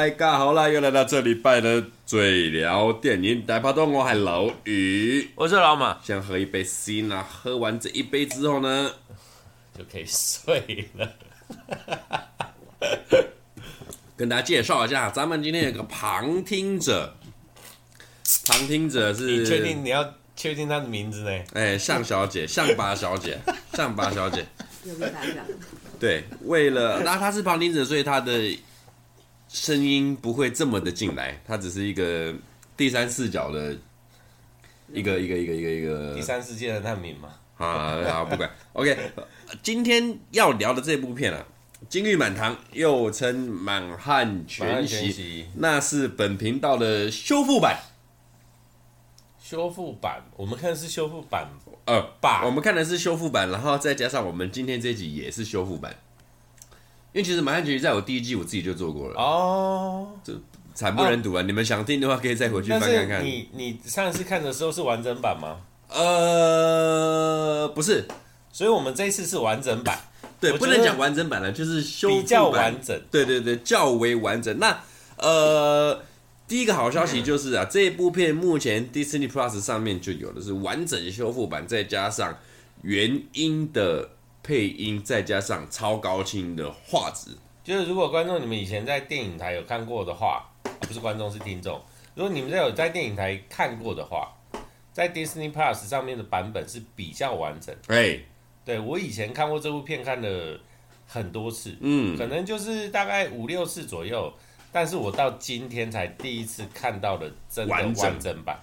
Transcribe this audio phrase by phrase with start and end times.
[0.00, 3.42] 大家好啦，又来到这礼拜的嘴聊电影。
[3.42, 5.98] 大家好，我系老宇，我是老马。
[6.02, 8.90] 先喝一杯 C 那喝完这一杯之后呢，
[9.76, 11.12] 就可以睡了。
[14.16, 17.14] 跟大家介绍一下，咱们今天有个旁听者，
[18.46, 21.30] 旁听者是你确定你要确定他的名字呢？
[21.52, 23.38] 哎，向小姐，向拔小姐，
[23.76, 24.46] 向拔小姐。
[24.84, 25.42] 有没有打扰？
[26.00, 28.58] 对，为了那他是旁听者，所以他的。
[29.52, 32.32] 声音不会这么的进来，它只是一个
[32.76, 33.76] 第三视角的
[34.92, 37.30] 一个一个一个一个一个第三世界的难民嘛。
[37.56, 38.48] 啊，好不管。
[38.72, 38.96] OK，
[39.60, 41.44] 今天要聊的这部片啊，
[41.88, 47.78] 《金玉满堂》又称《满汉全席》，那是本频道的修复版。
[49.42, 51.50] 修复版，我们看的是修复版，
[51.86, 55.96] 呃，吧，我们看的是修复版，然后再加上我们今天这集也是修复版。
[57.12, 60.32] 因为其实《满汉全席》在我第一季我自己就做过了哦，这
[60.72, 61.42] 惨不忍睹啊！
[61.42, 63.24] 你们想听的话，可以再回去翻看看。
[63.24, 65.56] 你你上一次看的时候是完整版吗？
[65.88, 68.06] 呃，不是，
[68.52, 69.98] 所以我们这一次是完整版。
[70.40, 73.02] 对，不能讲完整版了，就是修复版，比较完整。
[73.10, 74.56] 对对对，较为完整。
[74.60, 74.80] 那
[75.16, 76.00] 呃，
[76.46, 82.38] 第一个好消息就是啊，这一部片目前 Disney Plus 上面就有的是完整修复版，再加上
[82.82, 84.10] 原音的。
[84.42, 90.44] 配音再加上超高清的画质，就是如果观众你们以前在电影台有看过的话，
[90.80, 91.80] 不是观众是听众。
[92.14, 94.32] 如果你们在有在电影台看过的话，
[94.92, 97.74] 在 Disney Plus 上面的版本是比较完整。
[97.86, 98.18] 哎，
[98.64, 100.60] 对，我以前看过这部片看了
[101.06, 104.32] 很多次，嗯，可能就是大概五六次左右，
[104.72, 108.58] 但是我到今天才第一次看到的真的完整版。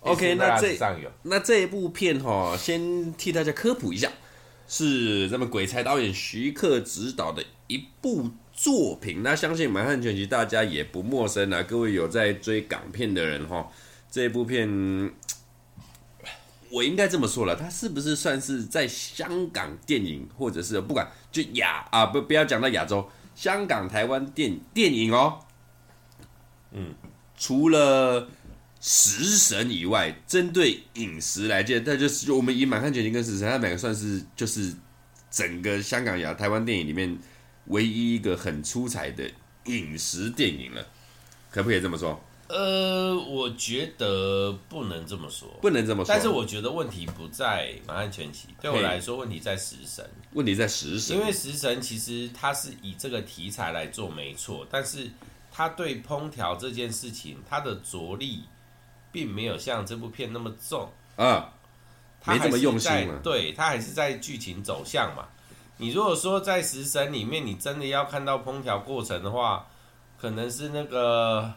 [0.00, 0.76] OK，那这
[1.22, 4.10] 那这一部片哈，先替大家科普一下。
[4.74, 11.62] 是咱们鬼才导演徐克执导的一部作品，那相信《满汉全席》大家也不陌生啊。
[11.62, 13.70] 各位有在追港片的人哈，
[14.10, 15.12] 这部片
[16.70, 25.40] 我应该这么说了，它是不是算是在香港电影，或者是不管就亚啊不不要讲到亚洲，香港、台湾电电影哦，
[26.70, 26.94] 嗯，
[27.36, 28.26] 除了。
[28.84, 34.74] 食神以外，针对饮食来讲，那就是我们以《满汉全席》跟食神，它两个算是就是
[35.30, 37.16] 整个香港呀、台湾电影里面
[37.66, 39.30] 唯一一个很出彩的
[39.66, 40.84] 饮食电影了，
[41.48, 42.20] 可不可以这么说？
[42.48, 46.12] 呃，我觉得不能这么说，不能这么说。
[46.12, 50.04] 但是我觉得问题不在《满汉全席》，对我来说，问题在食神。
[50.32, 55.08] 问题在食神，因为食神其实它是以这个题材来做没错，但是
[55.52, 58.42] 它对烹调这件事情，它的着力。
[59.12, 61.52] 并没有像这部片那么重啊，
[62.24, 63.20] 没这么用心嘛。
[63.22, 65.26] 对，他还是在剧情走向嘛。
[65.76, 69.66] 你如果说在《食神》里面，你真的要看到烹调过程的话，
[70.20, 71.52] 可能是那个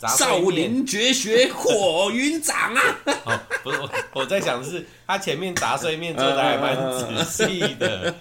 [0.00, 2.82] 少林绝学火云掌啊。
[3.24, 8.14] 哦，不是，我我在想的是，他前面砸碎面做的还蛮仔细的，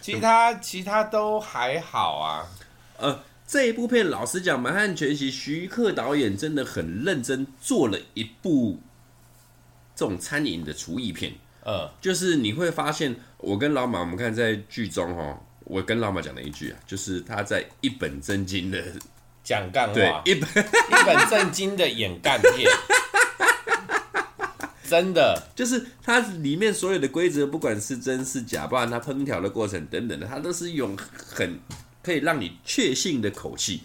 [0.00, 2.46] 其他其他都还好啊。
[2.98, 3.20] 呃。
[3.50, 8.78] 这一部片，老实讲，《满汉全席》徐克导演真的很认真做了一部
[9.96, 11.32] 这种餐饮的厨艺片。
[11.64, 18.80] 呃，就是你会发现，我跟老马，我们看在剧中哈，我跟老马讲了一句啊，就是他在一本正经的
[19.42, 22.70] 讲干话，一本 一本正经的演干片，
[24.88, 31.58] 真的，就是它里面所有的规则，不管是真是假，不然它烹调的过程等等的，它都是用很。
[32.02, 33.82] 可以让你确信的口气，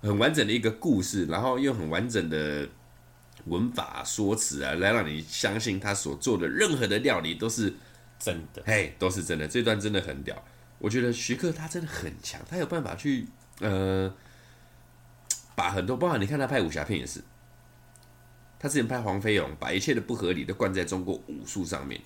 [0.00, 2.68] 很完整的一个故事，然后用很完整的
[3.46, 7.72] 文法说辞啊，来让你相信他所做的任何的料理都是
[8.18, 9.48] 真的，嘿，都是真的。
[9.48, 10.44] 这段真的很屌，
[10.78, 13.26] 我觉得徐克他真的很强，他有办法去
[13.60, 14.14] 呃，
[15.54, 17.22] 把很多，包括你看他拍武侠片也是，
[18.58, 22.00] 他之前拍黄飞鸿，把一切的不合理都灌在中国武术上面。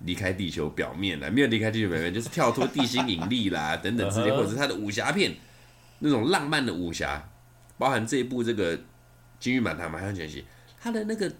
[0.00, 5.34] 离开地球表面了，没有离开地球表面， 就是跳脱地心引力啦，等等之类，或者是他的武侠片
[5.98, 7.28] 那种浪漫的武侠，
[7.76, 8.78] 包含这一部这个
[9.40, 10.42] 《金玉满堂》《满汉全席》，
[10.80, 11.32] 他的那个，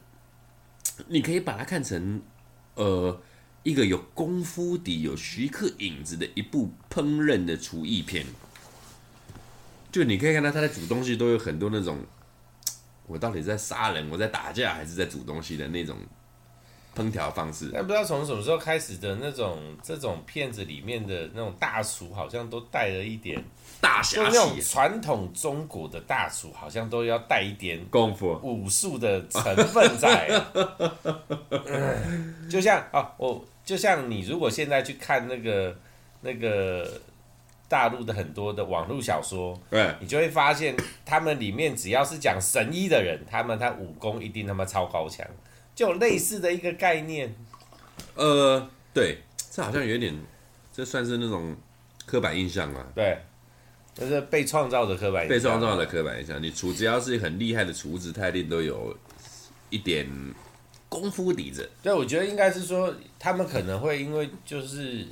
[1.07, 2.21] 你可以把它看成
[2.75, 3.21] 呃
[3.63, 8.27] 一个有功夫底、有徐克影子的一部烹饪的厨艺片。
[9.93, 12.05] 就你可以看到他在煮东西都有很多那种，
[13.07, 15.97] 我到底在杀人，我在打架，还是在煮东西的那种。
[16.99, 23.41] 烹调方式，但不知道从什么时候开始的那种这种片子里面的那种大厨，好像都带了一点
[23.81, 24.31] 大侠气。
[24.33, 30.29] 那种传统中国的大厨，好像都要带一点功夫、武术的成分在。
[32.51, 35.77] 就像啊，我就像你如果现在去看那个
[36.23, 37.01] 那个
[37.69, 40.75] 大陆的很多的网络小说，对，你就会发现
[41.05, 45.25] 他们里面只要是讲神医的人，他们他武功一定他妈超高强，
[45.79, 47.33] 就有类似的一个概念。
[48.17, 50.13] 呃，对，这好像有点，
[50.73, 51.55] 这算是那种
[52.05, 52.85] 刻板印象嘛？
[52.97, 53.17] 对，
[53.95, 56.43] 就是被创造的刻板印象，被创造的刻板印象。
[56.43, 58.93] 你厨只要是很厉害的厨子，他一定都有
[59.71, 60.05] 一点
[60.89, 61.71] 功夫底子。
[61.81, 65.07] 对，我觉得应该是说，他们可能会因为就是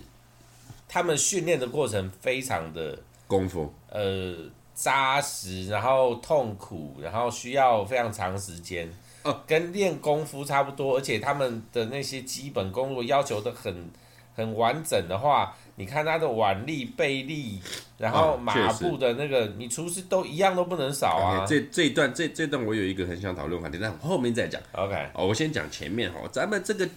[0.89, 2.99] 他们训练的过程非常的
[3.29, 4.35] 功夫，呃，
[4.75, 8.93] 扎实，然后痛苦，然后需要非常长时间。
[9.27, 13.91] 哦，跟练功夫差不多，而且他们的那些基本功如果要求的很
[14.35, 17.61] 很完整的话，你看他的腕力、背力，
[17.99, 21.45] 然后马步的那个，哦、你厨师都一样都不能少啊。
[21.45, 24.61] Okay, 这这一段这这段我有一个很想讨论话题，但后面再讲。
[24.73, 26.89] OK，哦，我先讲前面哈，咱们这个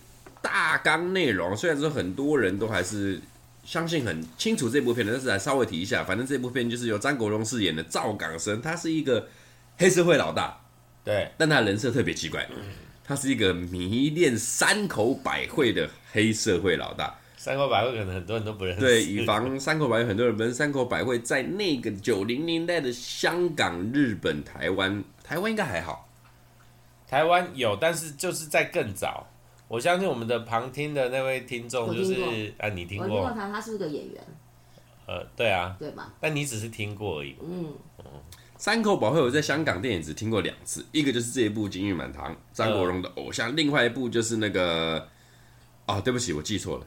[0.42, 3.22] 大纲内容，虽然说很多人都还是
[3.64, 9.28] 相信很清楚这部片的，但是来稍微提一下，反正这部片就是由张国荣饰演的赵港生，他是一个
[9.78, 10.62] 黑社会老大。
[11.04, 12.48] 对，但他人设特别奇怪，
[13.04, 17.16] 他是一个迷恋山口百惠的黑社会老大。
[17.38, 18.82] 山口百惠可能很多人都不认识。
[18.82, 26.10] 对，以防山口百惠很多人不认识，山口百惠在那个九零年代的香港、日本、台湾，台湾应该还好。
[27.08, 29.26] 台湾有，但是就是在更早。
[29.70, 33.08] 我相信我们的旁听的那位听众就是啊，你听过？
[33.08, 34.22] 我听过他，他是不是个演员？
[35.08, 36.14] 呃，对啊，对吧？
[36.20, 37.36] 但你只是听过而已。
[37.42, 37.74] 嗯。
[38.60, 45.08] 山口百惠我在香港电影只听过两次，一个就是这一部《金玉满堂》，张国荣的偶像；呃、另外一部就是那个，
[45.88, 46.86] 哦，对不起，我记错了，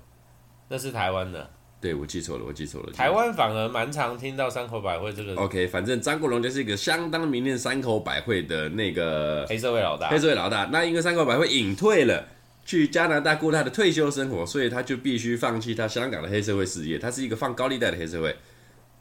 [0.68, 1.50] 那是台湾的。
[1.80, 2.92] 对，我记错了，我记错了。
[2.92, 5.34] 台湾反而蛮常听到山口百惠这个。
[5.36, 10.10] OK，反正张国荣就是一个相当迷恋山口百惠的那个黑社会老大。
[10.10, 12.28] 黑社会老大，那因为山口百惠隐退了，
[12.66, 16.98] 去加拿大过他的退休生活，所以他就必须放弃他香港的黑社会事业。
[16.98, 18.36] 他是一个放高利贷的黑社会。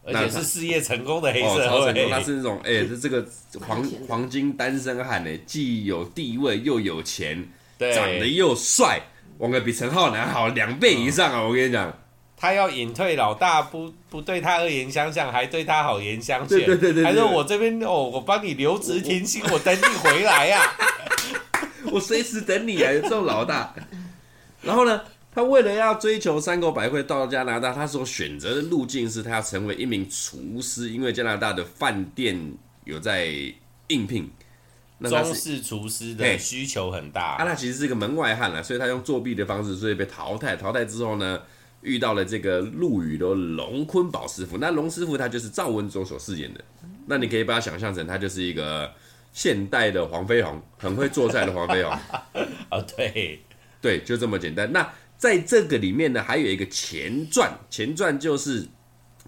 [0.04, 3.26] 而且是事业成功的黑社会，哦、成功，他是那种哎，是、欸、这个
[3.60, 9.00] 黄黄金单身汉呢，既有地位又有钱，对长得又帅，
[9.38, 11.42] 玩的比陈浩南好两倍以上啊！
[11.42, 11.96] 嗯、我跟你讲，
[12.36, 20.74] 他要隐退老大，不不对他恶言相向，还对他好言相劝，对对对对，还说我这边哦，我帮你留职停薪，我，我等你回来呀、啊，
[21.94, 23.74] 我随时等你啊，这种老大。
[24.64, 25.02] 然后呢？
[25.34, 33.32] 他为了要追求山口百惠到加拿大，他所选择的路径是他要成为一名厨师，因为加拿大的饭店有在
[33.88, 34.30] 应聘，
[34.98, 37.36] 那中式厨师的需求很大。
[37.38, 40.58] 啊，他其实是一个门外汉了，所以他用作弊的方式，所以被淘汰。
[40.58, 41.42] 淘汰之后呢，
[41.82, 44.58] 遇到了这个陆羽的龙坤宝师傅。
[44.58, 46.62] 那龙师傅他就是赵文卓所饰演的，
[47.08, 48.92] 那你可以把他想象成他就是一个
[49.32, 51.98] 现代的黄飞鸿，很会做菜的黄飞鸿。
[52.70, 53.42] 哦， 对，
[53.82, 54.72] 对，就这么简单。
[54.72, 54.88] 那
[55.22, 58.68] 在这个里面呢，还有一个前传，前传就是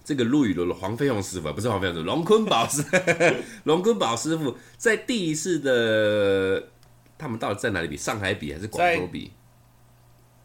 [0.03, 2.97] 这个陆羽的黄飞鸿师傅，不是黄飞鸿，是龙坤宝师傅。
[3.65, 6.67] 龙坤宝师傅 在第一次的，
[7.15, 7.95] 他们到底在哪里比？
[7.95, 9.33] 上海比还是广州比？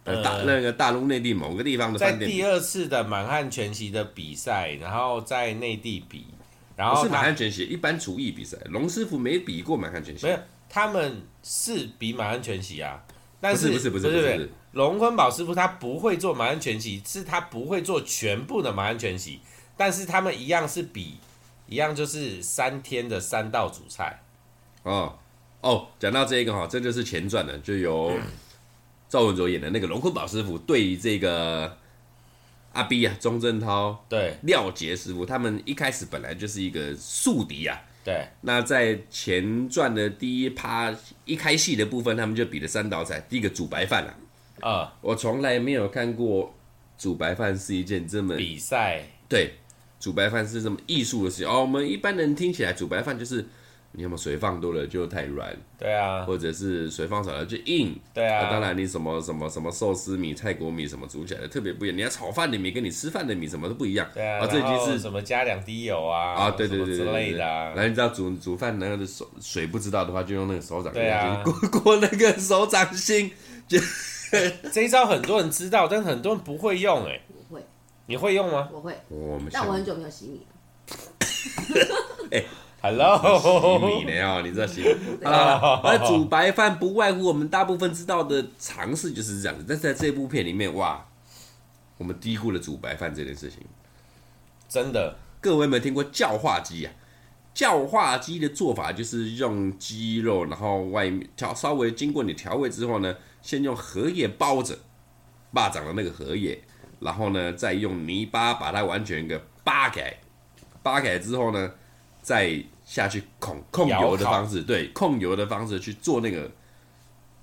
[0.04, 2.30] 呃，大那个大陆内地某个地方的饭店。
[2.30, 6.26] 在第二次的满汉全席的比赛，然后在内地比，
[6.76, 8.58] 然后不是满汉全席，一般厨艺比赛。
[8.67, 10.38] 龙师傅没比过满汉全席，没有，
[10.69, 13.02] 他们是比满汉全席啊。
[13.40, 14.50] 但是不是不是不是不是。
[14.72, 19.40] 龙坤宝师傅他不会做满汉全席，是他不会做全部的满汉全席，
[19.76, 21.16] 但是他们一样是比，
[21.66, 24.20] 一样就是三天的三道主菜。
[24.82, 25.18] 哦
[25.60, 28.12] 哦，讲到这个哈，这就是前传了，就由
[29.08, 31.76] 赵文卓演的那个龙坤宝师傅对于这个
[32.74, 37.80] 阿 B 啊，钟镇涛对廖杰师傅，他们一开始本来就是一个宿敌啊。
[38.08, 40.91] 对，那在前传的第一趴
[41.27, 44.17] 一开戏的部分，他们就比了三道菜，第一个煮白饭啊。
[44.67, 44.96] 啊！
[45.03, 46.55] 我从来没有看过
[46.96, 49.03] 煮白饭是一件这么比赛。
[49.29, 49.53] 对，
[50.00, 51.46] 煮白饭是这么艺术的事情。
[51.46, 53.46] 哦，我们一般人听起来煮白饭就是
[53.92, 58.50] 你有没有水放多了就太软，对啊，或者是水放少了就硬，对啊。
[58.50, 61.96] 当然你什么什么什么寿司米、泰国米什么煮起来的特别不一样。
[61.96, 64.08] 你要炒饭的米跟你吃饭的米什么都不一样。
[64.14, 64.44] 对啊。
[64.44, 66.34] 啊，这已经是什么加两滴油啊？
[66.34, 67.38] 啊，对对对对之类的。
[67.38, 73.30] 然后你知道煮煮饭那个手水不知道的话，就用那个手掌，对啊，过过那个手掌心
[73.66, 73.78] 就。
[74.70, 77.06] 这一招很多人知道，但很多人不会用。
[77.06, 77.64] 哎，不会，
[78.04, 78.68] 你会用吗？
[78.70, 80.96] 我会，我但我很久没有洗米了。
[82.32, 82.44] 哎
[82.81, 85.81] ，Hello，洗米了哦，你知道洗米啊？
[85.85, 91.06] 那煮白饭不外乎我们大部分知道的常识就是这样子，但是在这部片里面，哇，
[91.97, 93.58] 我们低估了煮白饭这件事情。
[94.69, 96.93] 真的，各位有没有听过叫化鸡啊？
[97.55, 103.15] 叫化鸡的做法就是用鸡肉，然后外面调稍微经过你调味之后呢。
[103.41, 104.77] 先用荷叶包着，
[105.55, 106.61] 霸掌的那个荷叶，
[106.99, 110.13] 然后呢，再用泥巴把它完全给扒开，
[110.82, 111.70] 扒开之后呢，
[112.22, 116.51] 再下去控控油的方式，对，控油的方式去做那个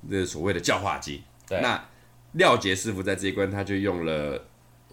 [0.01, 1.23] 那个、所谓的叫化剂。
[1.47, 1.83] 对，那
[2.33, 4.45] 廖杰师傅在这一关他就用了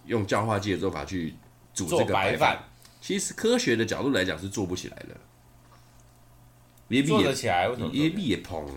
[0.05, 1.35] 用叫化剂的做法去
[1.73, 2.63] 煮这个白饭。
[3.01, 5.15] 其实科学的角度来讲是做不起来的。
[7.07, 7.89] 做得起来，为什么？
[7.91, 8.67] 也也膨，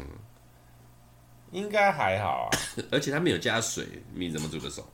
[1.51, 2.59] 应该还好啊。
[2.91, 4.89] 而且他没有加水，你怎么煮得熟？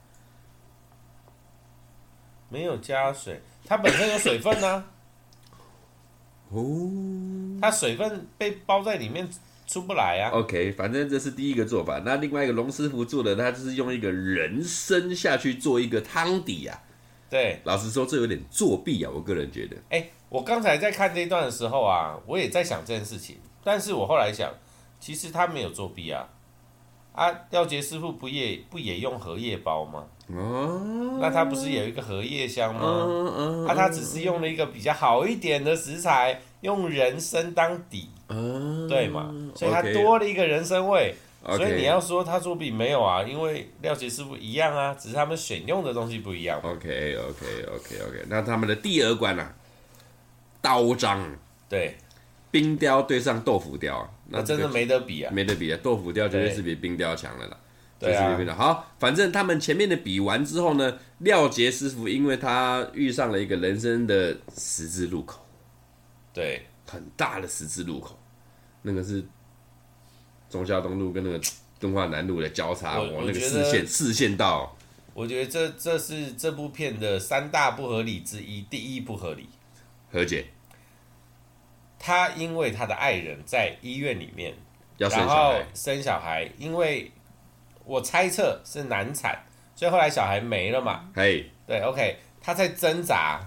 [2.48, 4.90] 没有加水，它本身有水分呢、啊。
[6.52, 9.28] 哦，它水分被包在里面
[9.66, 10.30] 出不来啊。
[10.32, 12.02] OK，反正这是第一个做法。
[12.04, 16.78] 那另外一个龙师傅做的，他就是用一个人参下去做一个汤底啊。
[17.30, 19.10] 对，老实说，这有点作弊啊！
[19.10, 19.76] 我个人觉得。
[19.88, 24.52] 哎、欸，我刚才在看这一段的时候啊，我也在想这件事情，但是我后来想，
[25.00, 26.28] 其实他没有作弊啊。
[27.14, 30.06] 啊，廖杰师傅不也不也用荷叶包吗？
[30.36, 32.80] 哦，那它不是有一个荷叶香吗？
[32.84, 39.34] 嗯嗯，啊，他只是用了一个比较好一点的食材，用人参当底，嗯，对嘛？
[39.54, 41.14] 所以它多了一个人参味。
[41.44, 41.56] Okay.
[41.56, 43.20] 所以你要说他作弊没有啊？
[43.24, 46.60] 因为廖杰师傅一样啊，只是他们选用的东西不一样。
[46.62, 49.52] OK OK OK OK，那他们的第二关呢、啊？
[50.60, 51.20] 刀章
[51.68, 51.96] 对，
[52.52, 55.78] 冰雕对上豆腐雕，那、这个、真的没得比啊，没得比啊！
[55.82, 57.56] 豆腐雕绝对是比冰雕强的啦。
[58.02, 65.46] 对啊，好，反正他们前面的比完之后呢，廖杰师傅因为他遇上了一个人生的十字路口，
[66.34, 68.18] 对，很大的十字路口，
[68.82, 69.24] 那个是。
[70.50, 71.40] 中孝东路跟那个
[71.80, 74.76] 敦化南路的交叉，我，我那个视线视线道，
[75.14, 78.60] 我觉得这这是这部片的三大不合理之一。
[78.68, 79.48] 第一不合理，
[80.12, 80.44] 何解？
[81.98, 84.54] 他因为他的爱人在医院里面，
[84.98, 87.10] 要生然后生小孩，因为
[87.84, 91.08] 我猜测是难产，所以后来小孩没了嘛。
[91.14, 93.40] 嘿，对，OK，他在挣扎，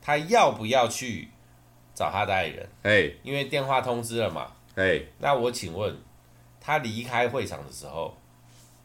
[0.00, 1.28] 他要不要去
[1.94, 2.68] 找他的爱人？
[2.82, 4.52] 嘿，因为电话通知了嘛。
[4.76, 5.96] 嘿，那我请问。
[6.64, 8.16] 他离开会场的时候，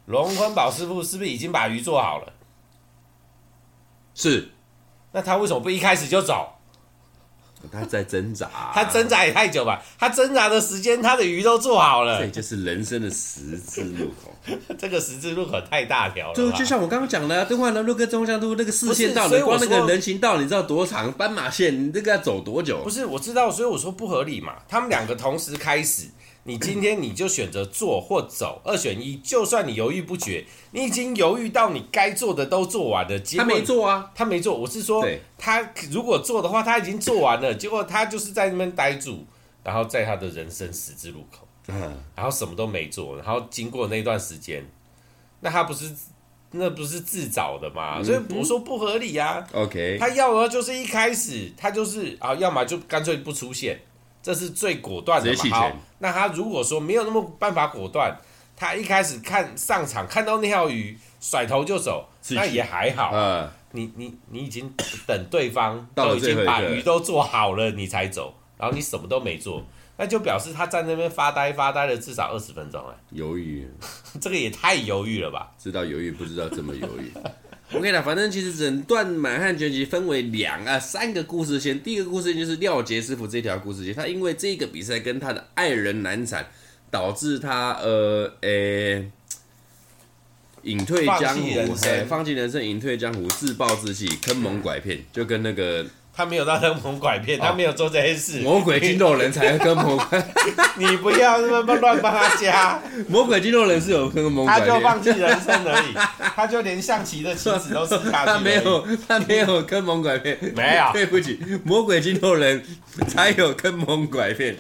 [0.08, 2.34] 龙坤宝师傅是不是已经把鱼做好了？
[4.16, 4.50] 是。
[5.12, 6.57] 那他为什么不一开始就走？
[7.72, 8.72] 他在挣扎、啊。
[8.74, 9.82] 他挣扎也太久吧？
[10.00, 12.20] 他挣扎的时间，他的鱼都做好了。
[12.20, 14.34] 这就是人生的十字路口。
[14.78, 16.36] 这个十字路口太大条了。
[16.36, 21.12] 就就像我刚刚讲的，敦化南路跟中山路那个四线道，你光那个人行道，你知道多长？
[21.14, 22.82] 斑马线，你这个要走多久？
[22.84, 24.54] 不是，我知道，所以我说不合理嘛。
[24.70, 26.04] 他们两个同时开始。
[26.48, 29.18] 你今天你就选择做或走，二选一。
[29.18, 34.58] 就算你犹豫不决，你已经犹豫到你该做的都做完了，结果他没做啊，他没做。
[34.58, 35.06] 我是说，
[35.38, 39.26] 他如果做的话，他已经做完了，结果他就是在那边呆住，
[39.62, 44.66] 然后在他的人生十字路口，嗯然后什么都没做，然后经过那段时间，
[45.42, 45.94] 那他不是
[46.52, 48.02] 那不是自找的吗？
[48.02, 49.46] 所以我说不合理啊。
[49.52, 53.78] OK，他要的就是一开始他就是啊，要么就干脆不出现。
[54.28, 55.56] 这是最果断的嘛？
[55.56, 58.14] 好，那他如果说没有那么办法果断，
[58.58, 63.12] 他一开始看上场看到那条鱼甩头就走，那也还好。
[63.14, 64.70] 嗯，你你你已经
[65.06, 69.64] 等对方都已经把鱼都做好了，你才走，然后你什么都没做，
[69.96, 72.94] 那就表示他在那边发呆发呆了至少二十分钟了。
[73.12, 73.66] 犹豫，
[74.20, 75.54] 这个也太犹豫了吧？
[75.58, 77.10] 知道犹豫，不知道这么犹豫。
[77.74, 81.80] 我跟你讲，反正其实整段《满汉全席》分为两啊三个故事线。
[81.82, 86.48] 第一个故事线就是廖杰师傅这条故事线，他因为这个比赛跟他的爱人难产，
[86.90, 89.06] 导致他呃呃
[90.64, 91.76] 隐退江湖，
[92.08, 95.86] 放弃人生，隐退江湖，自暴自弃，坑蒙拐骗，就跟那个。
[96.18, 98.40] 他没有到坑蒙拐骗，他没有做这些事。
[98.40, 100.00] 魔鬼筋肉人才坑蒙，
[100.78, 102.82] 你不要那么乱帮他加。
[103.08, 105.94] 魔鬼筋肉人是有坑蒙他就放弃人生而已，
[106.36, 108.32] 他就连象棋的棋子都吃下去。
[108.32, 110.92] 他没有，他没有坑蒙拐骗，没有。
[110.92, 112.64] 对不起，魔鬼筋肉人
[113.08, 114.58] 才有坑蒙拐骗。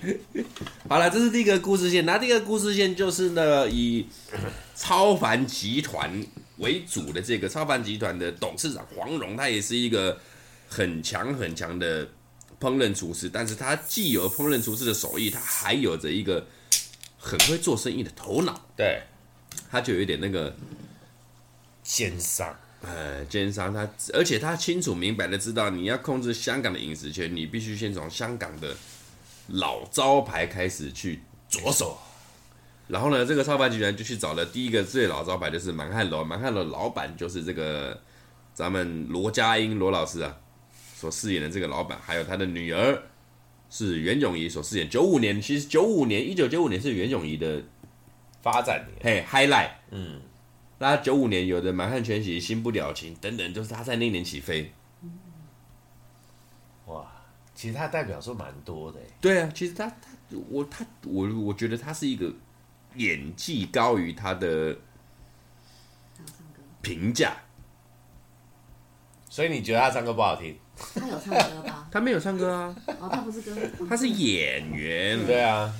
[0.88, 2.06] 好了，这是第一个故事线。
[2.06, 4.06] 那第二个故事线就是呢，以
[4.76, 6.24] 超凡集团
[6.58, 10.16] 为主的这个超凡集团的董事长黄蓉，他也是一个。
[10.68, 12.06] 很强很强的
[12.60, 16.46] 烹饪厨师，但是他既有烹饪厨师的手艺，他还有着一个
[17.18, 18.60] 很会做生意的头脑。
[18.76, 19.04] 对，
[19.70, 20.56] 他就有一点那个
[21.84, 23.74] 奸商，呃，奸商。
[23.74, 28.76] 他而且他清楚明白的知道，你要控制香港的饮食圈，你必须先从香港的
[29.48, 31.98] 老招牌开始去着手。
[32.88, 36.24] 然后呢，这个超凡集团就去找了第一个最老招牌，就是满汉楼。
[36.24, 38.02] 满汉楼老板就是这个
[38.54, 40.36] 咱们罗家英罗老师啊。
[40.98, 43.04] 所饰演的这个老板，还有他的女儿
[43.70, 44.90] 是袁咏仪所饰演。
[44.90, 47.64] 九五年，其实九五年，一九九五年是袁咏仪的
[48.42, 49.70] 发展年，嘿，highlight。
[49.92, 50.20] 嗯，
[50.80, 54.72] 那九五年有的《满汉全席》《新不了情》等等，就是他在那年起飞。
[56.88, 57.06] 哇
[57.54, 59.00] 其实他代表作蛮多的。
[59.22, 60.10] 对啊，其实他他
[60.50, 62.34] 我他我我觉得他是一个
[62.96, 64.76] 演技高于他的
[66.82, 67.38] 评价。
[69.30, 70.58] 所以你觉得他唱歌不好听？
[70.96, 71.88] 他有唱歌吧？
[71.92, 72.76] 他没有唱歌啊。
[73.00, 73.56] 哦，他不是歌，
[73.90, 75.26] 他是演员。
[75.26, 75.74] 对啊，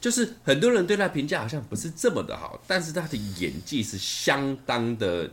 [0.00, 5.30] 就是很多人对他评价好像不是这么的好，但是他的演技是相当的，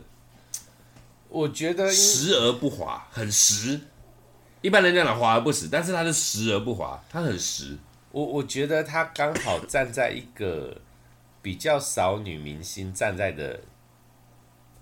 [1.28, 3.80] 我觉得实而不华，很实。
[4.62, 7.76] 一般人讲的华而不实，但是他是实而不华，他很实。
[8.12, 10.76] 我我觉得他刚好站在一个
[11.40, 13.60] 比较少女明星站在的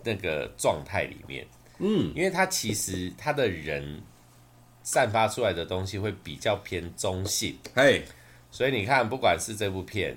[0.02, 1.46] 那个状态里面。
[1.78, 4.02] 嗯，因为他其实他的人
[4.90, 7.54] 散发出来的东西会比较偏中性。
[7.74, 8.02] 嘿，
[8.50, 10.16] 所以你看，不管是这部片，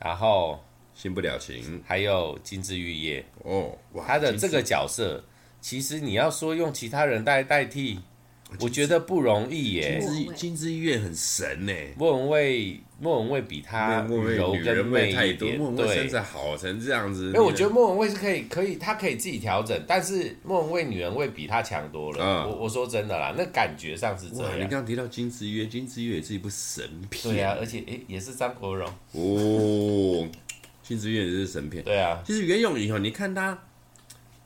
[0.00, 0.58] 然后
[0.92, 5.22] 新不了情，还有金枝玉叶哦，他的这个角色，
[5.60, 8.00] 其实你要说用其他人代代替。
[8.60, 10.00] 我觉得不容易耶。
[10.00, 11.72] 金枝金枝玉叶很神呢。
[11.96, 15.58] 莫文蔚，莫文蔚比她柔跟媚一点。
[15.58, 17.26] 莫文蔚身材好成这样子。
[17.26, 19.80] 因为我觉得莫文蔚是可以，可以，她可以自己调整。
[19.86, 22.48] 但是莫文蔚女人味比她强多了。
[22.48, 24.56] 我我说真的啦，那感觉上是这样。
[24.56, 27.34] 你刚刚提到金枝玉叶，金枝玉叶也是一部神片。
[27.34, 28.88] 对啊，而且诶也是张国荣。
[29.12, 30.28] 哦，
[30.82, 31.82] 金枝玉叶也是神片。
[31.82, 33.58] 对啊，其实袁咏仪哦，你看他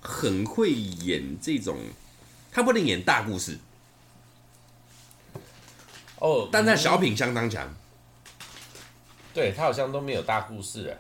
[0.01, 1.77] 很会演这种，
[2.53, 3.59] 他不能演大故事。
[6.27, 7.73] 哦，oh, 但在小品相当强，
[9.33, 10.99] 对他好像都没有大故事哎，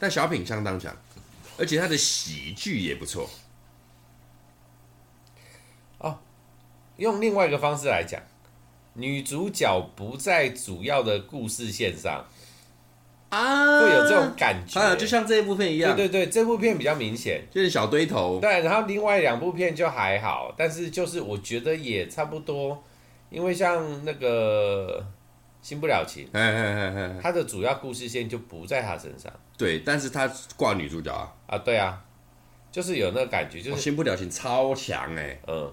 [0.00, 0.94] 但小品相当强，
[1.56, 3.30] 而且他的喜剧也不错。
[5.98, 6.14] 哦，oh,
[6.96, 8.20] 用另外一个方式来讲，
[8.94, 12.26] 女主角不在主要的故事线上
[13.28, 15.94] 啊，会有这种感觉，啊，就像这一部片一样。
[15.94, 18.40] 对对对，这部片比较明显，就是小堆头。
[18.40, 22.82] 对，然后另外两部片就还好，但是就是我觉得也差不多。
[23.34, 25.04] 因为像那个
[25.60, 26.28] 新不了情，
[27.20, 29.32] 他的主要故事线就不在他身上。
[29.58, 31.34] 对，但是他挂女主角啊。
[31.48, 32.04] 啊，对啊，
[32.70, 35.72] 就是有那个感觉，就是新不了情超强哎，嗯，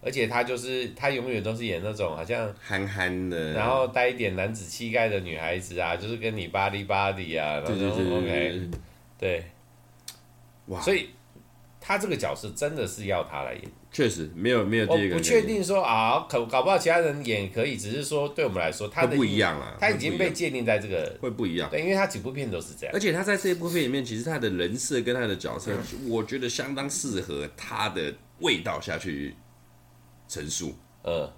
[0.00, 8.70] 而且他就是他永远都是演那种好像憨憨的，然后带一点男子气概的女孩子啊，就是跟你巴黎巴黎啊，对对对，OK，
[9.18, 9.44] 对，
[10.66, 11.10] 哇，所以
[11.80, 13.62] 他这个角色真的是要他来演。
[13.92, 25.72] 确实没有没有第一个，我不确定说啊，可搞不好其他人演可以，只是说对我们来说，他的不一样了，他已经被界定在这个会不一样，对，因为他几部片都是这样，而且他在这一部片里面，其实他的人设跟他的角色，
[26.08, 29.34] 我觉得相当适合他的味道下去
[30.26, 30.74] 陈述。
[31.02, 31.30] 呃，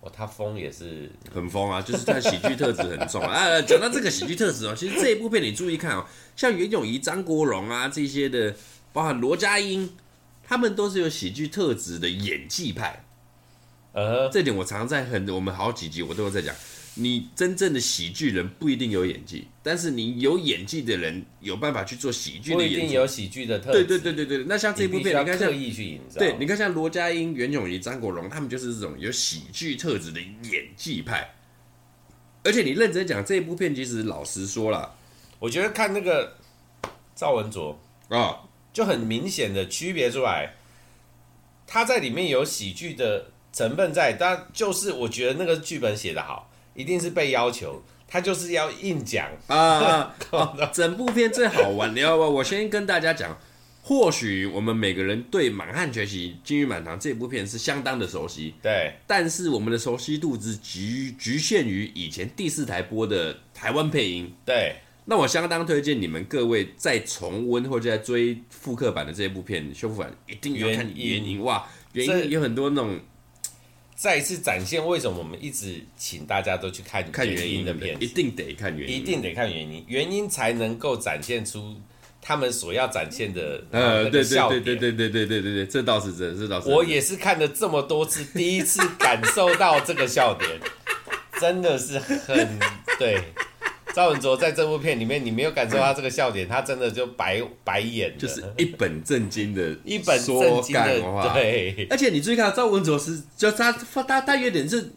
[0.00, 3.62] 哦，他疯也是很疯啊，就是他喜剧特质很重 啊。
[3.62, 8.52] 讲到这个喜剧特质哦，其实这一部片你注意看哦，像袁咏仪、张国荣啊这些的，
[8.92, 9.88] 包含罗家英。
[10.52, 13.06] 他们都是有喜剧特质的演技派，
[13.92, 16.54] 呃，这点我常常在很我们好几集我都有在讲。
[16.96, 22.76] 你真正的喜剧人不一定有演技，但是你有演技的人有办法去做喜剧的演技。
[22.76, 23.84] 不一定有喜剧的特质。
[23.84, 24.44] 对对对对对。
[24.46, 31.32] 那像这部片，你看像，像对，你看像罗家英、袁咏仪、张国荣，他们就是这种有喜剧特质的演技派。
[32.44, 34.94] 而且你认真讲这一部片，其实老实说了，
[35.38, 36.36] 我觉得看那个
[37.16, 38.18] 赵文卓啊。
[38.18, 38.40] 哦
[38.72, 40.54] 就很明显的区别出来，
[41.66, 50.14] 它在里面有喜剧的成分在，但就是我觉得那个剧本写得好，一定是被要求，他就是要硬讲啊。
[50.72, 52.22] 整部片最好玩，你要不？
[52.22, 53.38] 我先跟大家讲，
[53.82, 64.76] 或许我们每个人对《满汉全席金玉满堂》这部片是相当的熟悉，对，但是我们的熟悉度只局局限于以前第四台播的台湾配音，对。
[65.04, 71.66] 那我相当推荐你们各位在重温或者在追复刻版的这一部片修复版，一定要看原因哇！
[71.92, 72.98] 原因有很多那种
[73.96, 81.74] 再一次展现为什么我们一直请大家都去看看原因的片，一定得看原因，一定得看原因，原因才能够展现出
[82.20, 86.68] 他们所要展现的呃，对对对对对对对对对对，这倒是真，这倒是。
[86.68, 90.48] 我也是看了这么多次，第一次感受到这个笑点，
[91.40, 92.58] 真的是很
[93.00, 93.20] 对。
[93.94, 101.34] 赵文卓在这部片里面，你没有感受到他这个笑点，他真的就白白眼，就是一本正经的， 一本正经的话。
[101.34, 104.92] 对， 而且你注意看，赵文卓是就他他他有点是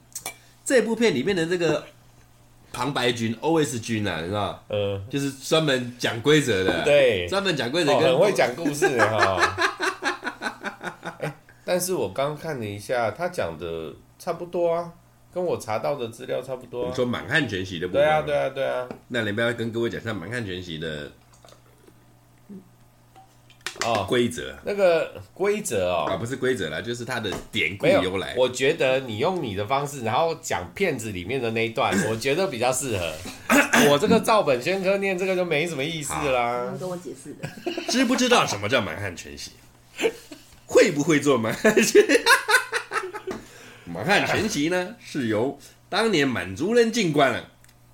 [0.64, 1.86] 这部片里面的这个
[2.72, 9.56] 旁白君，OS 君啊，你知道呃，就是专门讲规则的，对，专门讲规则，很会讲故事哈。
[11.66, 14.92] 但是我刚看了一下，他讲的差不多啊。
[15.36, 16.90] 跟我查到的资料差不多、啊。
[16.90, 18.02] 你说《满汉全席》的部分。
[18.02, 18.88] 对啊，对啊，对啊。
[19.10, 21.12] 那你不要跟各位讲一下《满汉全席》的
[23.86, 28.34] 哦，规则那个规则哦，啊，不是规则啦，就是它的典故由来。
[28.38, 33.14] 我觉得你用你的方式，然后讲片子里面的那一段， 我觉得比较适合。
[33.92, 36.74] 我这个照本宣科念这个就没什么意思啦。
[36.80, 37.50] 跟我解释的，
[37.90, 39.52] 知不知道什么叫满汉全席？
[40.66, 42.02] 会不会做满汉全？
[43.96, 45.58] 满汉全席呢， 是由
[45.90, 47.50] 当年满族人进关了，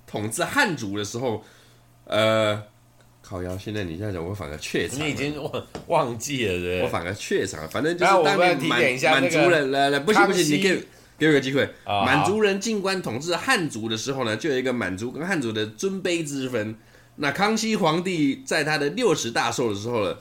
[0.06, 1.42] 统治汉族的时候，
[2.04, 2.62] 呃。
[3.24, 4.98] 靠腰，现在你这样讲，我反而怯场。
[4.98, 10.84] 你已经忘忘记了，对，我反而怯场，反正就是当年满满族人来来，不行不行，你给
[11.16, 11.66] 给我个机会。
[11.86, 16.76] 满族人进关统治汉族的时候呢，就有一个满族跟汉族的尊卑之分。
[17.16, 20.16] 那康熙皇帝在他的六十大寿的时候呢，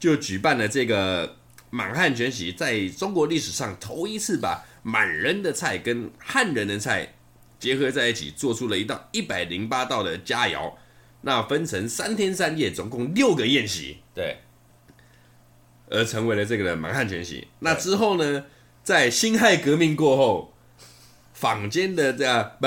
[0.00, 1.36] 就举办了这个
[1.68, 7.14] 满汉全席，在中国历史上头一次把满人的菜跟汉人的菜
[7.58, 10.72] 结合在一起，做出了一道一百零八道的佳肴。
[11.20, 14.38] 那分成三天三夜，总共六个宴席，对，
[15.90, 17.48] 而成为了这个的满汉全席。
[17.58, 18.46] 那之后呢，
[18.82, 20.54] 在辛亥革命过后，
[21.34, 22.66] 坊间的这样不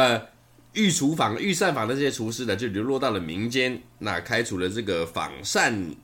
[0.74, 5.96] 御厨房、御膳房的这些厨师呢，就流落到了民间，那开除了这个坊膳、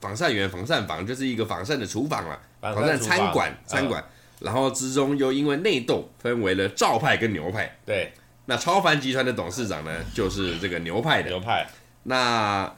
[0.00, 4.02] 坊膳员、坊膳房，就是一个坊膳的厨房了，坊膳餐馆、餐馆。
[4.40, 8.12] 然后之中又因为内斗，分为了赵派跟牛派，对。
[8.46, 11.28] 那超凡集团的董事长呢，就是这个牛派的。
[11.28, 11.68] 牛派。
[12.04, 12.72] 那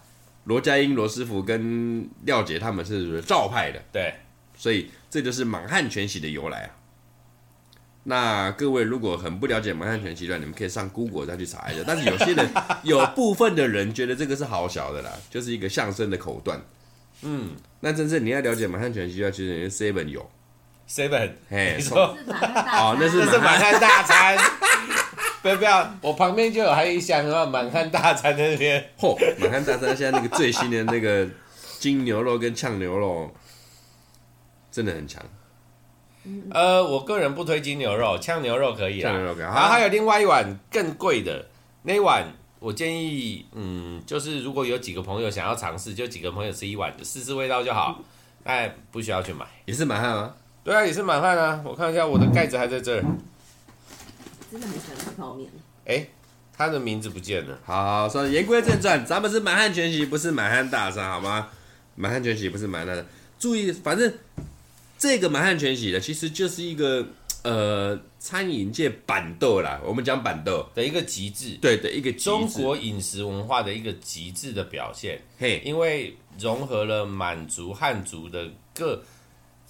[0.44, 3.80] 罗家英罗师傅跟廖杰他们是赵派的。
[3.92, 4.14] 对。
[4.56, 6.70] 所以这就是满汉全席的由来啊。
[8.02, 11.84] 那各位如果很不了解满汉全席的，你们可以上 Google 再去查一下。
[11.86, 12.50] 但是有些人，
[12.82, 16.60] 有部分的人觉得这个是好小的啦，就是一个相声的口段。
[17.22, 17.50] 嗯。
[17.80, 20.28] 那真正你要了解满汉全席的话，其实 Seven 有。
[20.90, 21.30] Seven。
[21.48, 21.76] 嘿。
[21.78, 22.16] 你说。
[22.26, 24.36] 哦，那是是满汉大餐。
[25.42, 28.84] 不要不要，我旁边就有还有一箱啊，满汉大餐在那边。
[28.98, 31.26] 嚯，满汉大餐现在那个最新的那个
[31.78, 33.32] 金牛肉跟呛牛肉，
[34.70, 35.22] 真的很强。
[36.50, 39.10] 呃，我个人不推金牛肉，呛牛肉可以啊。
[39.10, 39.44] 呛牛肉可以。
[39.44, 41.46] 然后还有另外一碗更贵的，
[41.84, 42.26] 那一碗
[42.58, 47.98] 我建议，嗯，就是如果有几个朋友想要尝试，就几个朋友吃一碗，试试味道就好，
[48.44, 49.46] 哎，不需要去买。
[49.64, 50.34] 也是满汉吗？
[50.62, 51.62] 对啊，也是满汉啊。
[51.64, 53.04] 我看一下我的盖子还在这儿。
[54.50, 55.48] 真的很喜欢吃泡面。
[55.86, 56.06] 哎，
[56.54, 57.58] 他的名字不见了。
[57.64, 61.48] 好，好，所以言归正传，咱们是满汉全席，不是满汉大餐，好吗？
[61.94, 63.06] 满汉全席不是满汉。
[63.38, 64.12] 注意，反正
[64.98, 67.06] 这个满汉全席呢，其实就是一个
[67.42, 69.80] 呃餐饮界板豆啦。
[69.84, 75.22] 我们讲板豆的一个极致，对的一个中国饮食文化的一个极致的表现。
[75.38, 79.02] 嘿，因为融合了满族、汉族的各。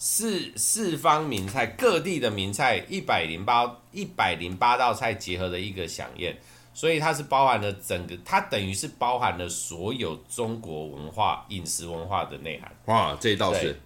[0.03, 6.41] 四四方名菜，各地的名菜一百零八一百零八道菜结合的一个响宴，
[6.73, 12.75] 所以它是包含了整个，它等于是包含了所有中国文化饮食文化的内涵。
[12.87, 13.79] 哇，这一道是，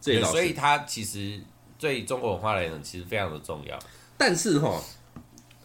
[0.00, 1.42] 这一道是，所以它其实
[1.76, 3.76] 对中国文化来讲其实非常的重要。
[4.16, 4.80] 但是哈，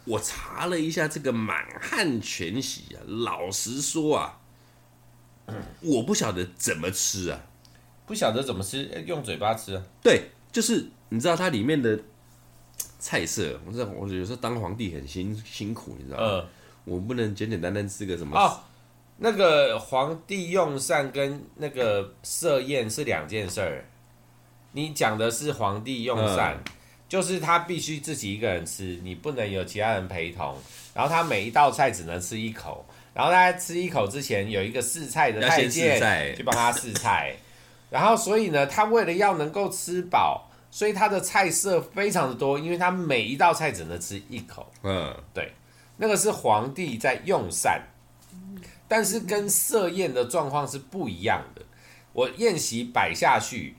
[0.05, 4.39] 我查了一下这个满汉全席啊，老实说啊，
[5.81, 7.39] 我不晓得怎么吃啊。
[8.05, 9.83] 不晓得怎么吃，用嘴巴吃啊？
[10.03, 11.99] 对，就是你知道它里面的
[12.99, 16.25] 菜色，我知道，我有时候当皇帝很辛辛苦，你知道吗？
[16.25, 16.45] 嗯，
[16.85, 18.59] 我不能简简单单吃个什么哦。
[19.17, 23.85] 那个皇帝用膳跟那个设宴是两件事儿。
[24.73, 26.71] 你讲的是皇帝用膳，嗯，
[27.07, 30.57] 就是他必须自己一个人吃，你不能有其他人陪同。
[30.93, 37.35] 然后他每一道菜只能吃一口，然后他在吃一口之前有一个试菜的太监去帮他试菜。
[37.89, 44.69] 然后，所以呢，他为了要能够吃饱，所以他的菜色非常的多，因为他每一道菜只能吃一口。
[44.81, 45.53] 嗯，对，
[45.97, 47.81] 那个是皇帝在用膳，
[48.87, 51.61] 但是跟设宴的状况是不一样的。
[52.11, 53.75] 我宴席摆下去，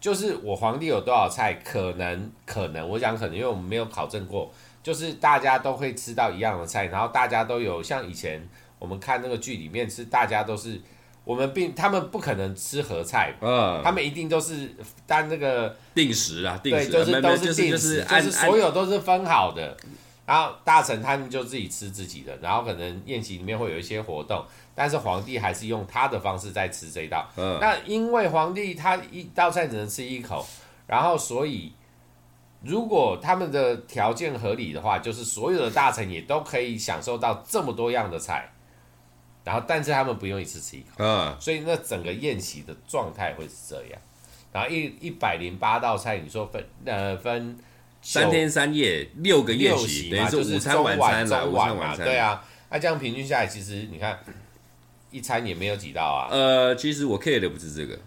[0.00, 4.50] 就是我皇帝有多少菜，可能可能，我想可能，因为我们没有考证过，
[4.82, 10.80] 就是大家都会吃到一样的菜，然后大家都有像以前我们看那个剧里面是大家都是。
[11.28, 14.74] 我们并他们不可能吃合菜，嗯，他们一定都是
[15.06, 19.76] 当那个定时啊，定时，对，就是都是定时，就是所有都是分好的。
[20.24, 24.42] 然后大臣他们就自己吃自己的，然后可能宴席里面会有一些活动，
[24.74, 27.28] 但是皇帝还是用他的方式在吃这一道。
[27.36, 30.46] 嗯，那因为皇帝他一道菜只能吃一口，
[30.86, 31.74] 然后所以
[32.62, 38.50] 如果他们的条件合理的话，就是所有的大臣也都可以享受到这么多样的菜。
[39.48, 43.98] 然后，但是他们不用一次吃一口，嗯，所以那整个宴席的状态会是这样。
[44.52, 47.58] 然后一一百零八道菜，你说分呃分
[48.02, 52.44] 三天三夜六个宴席，等于是午餐晚餐了，午餐晚餐，对啊。
[52.68, 54.22] 那这样平均下来，其实你看
[55.10, 56.28] 一餐也没有几道啊。
[56.30, 57.98] 呃，其实我 care 的不是这个，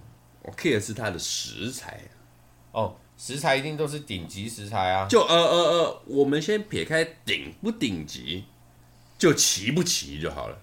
[0.44, 2.00] 我 care 的是它的食材。
[2.72, 5.08] 哦，食材一定都是顶级食材啊。
[5.10, 8.46] 就呃呃呃，我们先撇开顶不顶级，
[9.18, 10.58] 就齐不齐就好了。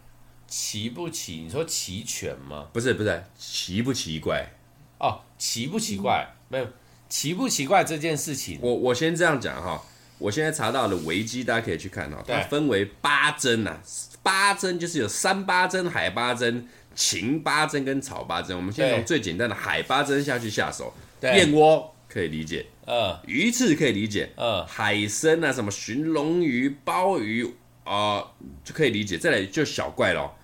[0.48, 1.42] 奇不奇？
[1.44, 2.68] 你说齐全吗？
[2.72, 4.50] 不是不是，奇不奇怪？
[4.98, 6.26] 哦，奇不奇怪？
[6.26, 6.66] 嗯、没有，
[7.08, 8.58] 奇不奇怪这件事情。
[8.62, 9.80] 我我先这样讲哈，
[10.18, 13.78] 我现在查到了维基，大家可以去看哈，它分为八珍呐，
[14.22, 18.56] 八珍就是有山八珍、海八珍、芹八珍跟草八珍。
[18.56, 20.94] 我们先从最简单的海八珍下去下手。
[21.20, 27.44] 燕窝可以理解，嗯，鱼翅可以理解，嗯，海参啊，什么寻龙鱼、鲍鱼
[27.84, 28.30] 啊、呃，
[28.64, 29.18] 就可以理解。
[29.18, 30.34] 再来就小怪咯。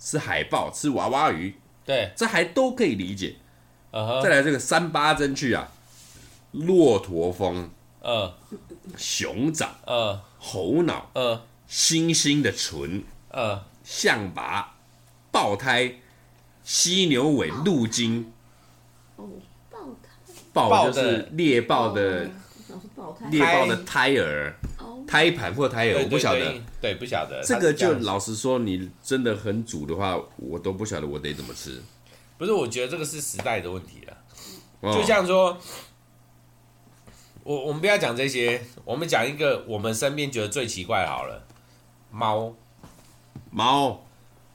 [0.00, 3.36] 吃海豹，吃娃娃鱼，对，这还都可以理解。
[3.92, 4.22] Uh -huh.
[4.22, 5.68] 再来这个三八针去啊，
[6.52, 7.68] 骆驼峰，
[8.00, 8.32] 呃、uh,，
[8.96, 14.76] 熊掌，呃、uh,，猴脑，呃、uh,，猩猩的唇，呃、uh,，象拔，
[15.30, 15.96] 爆胎，
[16.64, 18.32] 犀牛尾，鹿筋。
[19.16, 19.28] 哦，
[19.70, 20.08] 爆胎，
[20.52, 22.30] 爆就是猎豹的，
[23.30, 24.54] 猎豹的胎儿。
[25.10, 27.42] 胎盘或胎儿，我不晓得，对，不晓得。
[27.42, 31.82] 这个就老实说，你真的很煮的话，我都不晓得我得怎么吃。
[32.38, 34.16] 不是，我觉得这个是时代的问题了。
[34.82, 35.58] 哦、就像说，
[37.42, 41.42] 我我们不要讲这些，我们讲一个我们身边觉得最奇怪好了。
[42.12, 42.54] 猫，
[43.50, 44.00] 猫，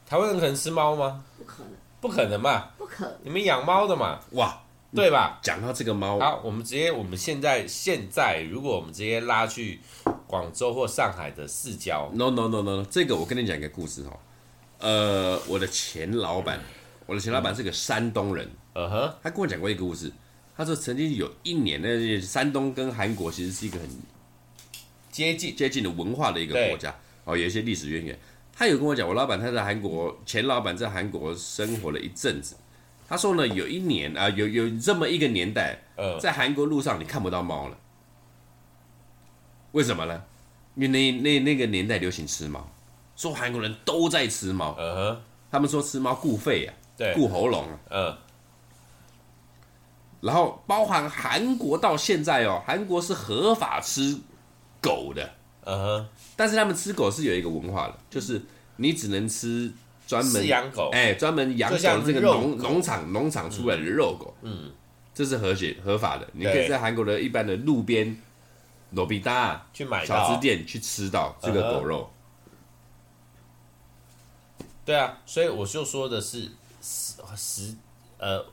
[0.08, 1.22] 台湾人可能吃猫吗？
[1.38, 2.70] 不可能，不可能嘛？
[2.78, 3.14] 不可能。
[3.24, 4.22] 你们养猫的嘛？
[4.32, 4.64] 哇，
[4.96, 5.40] 对吧？
[5.44, 9.80] 讲到这个猫，好，我们直接，我们现在现在，如果我们直接拉去。
[10.28, 14.20] 广州或上海的市郊？No No No No，这个我跟你讲一个故事哦。
[14.80, 16.60] 呃，我的前老板，
[17.06, 18.50] 我的前老板是个山东人。
[18.74, 20.12] 嗯哼，他跟我讲过一个故事。
[20.58, 23.88] 他说曾经有一年，那山东跟韩国其实是一个很
[25.12, 28.20] 接近接近的文化的一个国家哦，有一些历史渊源。
[28.52, 32.56] 他有跟我讲，我老板他在韩国，前老板在韩国生活了一阵子。
[33.08, 35.80] 他说呢，有一年啊、呃，有有这么一个年代，
[36.20, 37.78] 在韩国路上你看不到猫了。
[39.74, 40.24] 为什么呢？
[40.76, 42.68] 因为那那那个年代流行吃猫，
[43.16, 44.76] 说韩国人都在吃猫。
[44.80, 47.80] 嗯哼，他们说吃猫顾肺啊，对，顾喉咙啊。
[47.90, 48.18] 嗯。
[50.22, 54.18] 然后包含韩国到现在哦，韩国是合法吃
[54.82, 55.34] 狗的。
[55.66, 56.08] 嗯哼。
[56.36, 58.42] 但是他们吃狗是有一个文化的，就是
[58.78, 59.72] 你只能吃
[60.08, 64.36] 专门养狗，哎，专门养狗这个农农场农场出来的肉狗。
[64.42, 64.72] 嗯。
[65.14, 68.18] 这是合写合法的，你可以在韩国的一般的路边。
[68.92, 72.10] 罗比达去买小吃店去吃到这个狗肉，
[74.86, 76.50] 对啊，所以我就说的是
[76.82, 77.76] 实实
[78.18, 78.46] 呃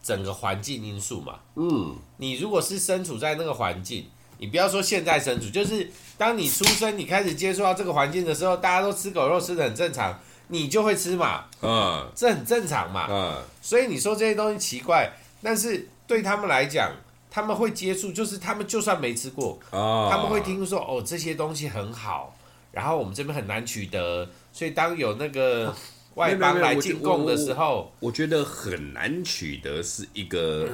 [0.00, 1.40] 整个环境因素嘛。
[1.56, 4.06] 嗯，你如果是身处在那个环境，
[4.38, 10.16] 你不要说现在身处，就是当你出生，你开始接触到这个环境的时候，大家都吃狗肉吃的很正常，
[10.50, 11.46] 你就会吃嘛。
[11.62, 13.06] 嗯，这很正常嘛。
[13.08, 15.10] 嗯，所以你说这些东西奇怪，
[15.42, 16.92] 但是对他们来讲。
[17.32, 20.10] 他们会接触，就是他们就算没吃过，oh.
[20.10, 22.36] 他们会听说哦，这些东西很好，
[22.72, 25.72] 然后我们这边很难取得，所以当有那个
[26.16, 30.68] 外邦来进贡的时候，我，我觉得很难取得是一个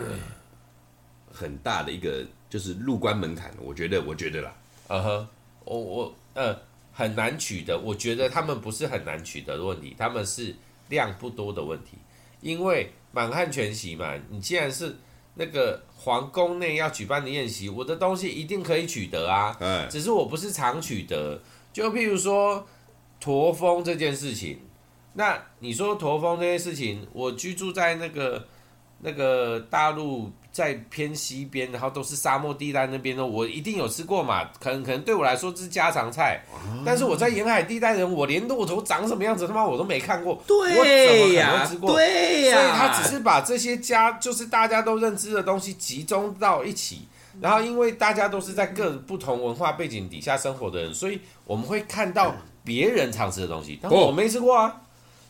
[1.31, 4.51] 很大的一个就是入关门槛，我觉得，我觉得啦，
[4.89, 5.29] 嗯哼，
[5.67, 6.59] 我我呃
[6.97, 10.57] 很难取得，我觉得他们不是很难取得的问题，他们是
[10.89, 11.99] 量不多的问题，
[12.41, 14.97] 因为满汉全席嘛，你既然是。
[15.39, 19.55] 那个皇宫内要举办的宴席，我的东西一定可以取得啊，
[19.91, 21.39] 只是我不是常取得。
[21.75, 22.67] 就譬如说
[23.21, 24.59] 驼峰这件事情，
[25.13, 28.49] 那你说驼峰这件事情，我居住在那个
[29.01, 30.33] 那个大陆。
[30.57, 34.42] 在偏西边，然后都是沙漠地带那边的，我一定有吃过嘛？
[34.59, 36.40] 可能可能对我来说这是家常菜，
[36.83, 41.92] 但是我在沿海地带人，我连骆驼长什么样子他妈我都没看过，对呀，我怎么可能吃过？
[41.92, 47.07] 对呀，所以他只是把这些家就是大家都认知的东西集中到一起，
[47.42, 54.81] 然后因为大家都是在各不同文化背景底下生活的人，所以我们会看到别人常吃的东西，但我没吃过啊，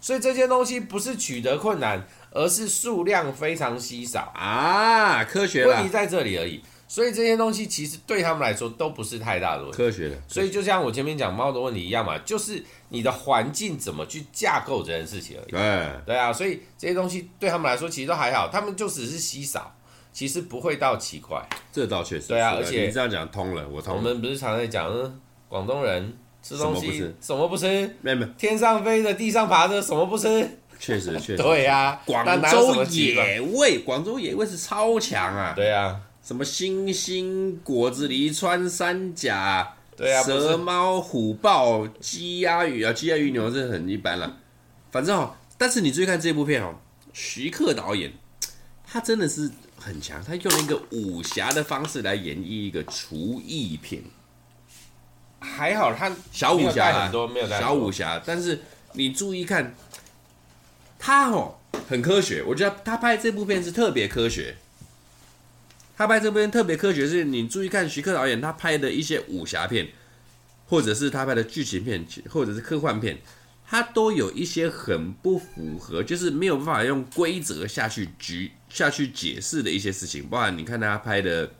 [0.00, 2.06] 所以这些东西不是取得困难。
[2.30, 6.62] 而是数量非常稀少啊，科学问题在这里而已。
[6.88, 9.76] 所以这些东西其实对他们来说都不是太大的问题。
[9.76, 15.50] 科学的，所以就像我前面讲猫的问题一样嘛，就是你的环境怎么去架构这件事情而已。
[15.50, 19.76] 对，对啊，所以这些东西对他们来说其实都还好，他们就只是稀少，
[20.12, 21.44] 其实不会到奇怪。
[21.72, 22.28] 这倒确实。
[22.28, 23.96] 对啊，而且你这样讲通了，我通。
[23.96, 24.88] 我们不是常在讲
[25.48, 27.14] 广东人吃东西什么不吃？
[27.20, 27.96] 什么不吃？
[28.00, 30.48] 没有没有，天上飞的，地上爬的，什么不吃？
[30.78, 35.52] 确实确实，对呀、啊，广州野味，广州野味是超强啊！
[35.56, 44.36] 对呀、啊，什么星星、果子狸、穿山甲，对呀、啊，蛇猫、虎豹、鸡鸭鱼啊，鸡鸭鱼牛这很一般了。
[44.90, 46.74] 反正哦，但是你注意看这部片哦，
[47.12, 48.12] 徐克导演，
[48.86, 54.02] 他真的是很强，他用了一个武侠的方式来演绎一个厨艺片。
[55.38, 58.60] 还好他小武侠很多没有小武侠，但是
[58.94, 59.74] 你注意看，
[60.98, 64.56] 他哦很科学，我觉得他拍这部片是特别科学。
[65.96, 69.88] 他拍这部片特别科学，是你注意看徐克导演他拍的一些武侠片，
[70.66, 73.18] 或者是他拍的剧情片，或者是科幻片，
[73.66, 80.26] 他都有一些很不符合，就是没有办法用规则下去局下去解释的一些事情。
[80.28, 81.50] 包含你看他拍的。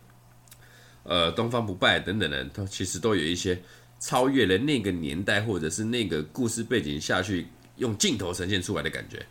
[1.08, 3.62] 呃，东方不败等等的，都其实都有一些
[4.00, 9.24] 超越了那个年代或者是那个故事背景下去用镜头呈现出来的感觉。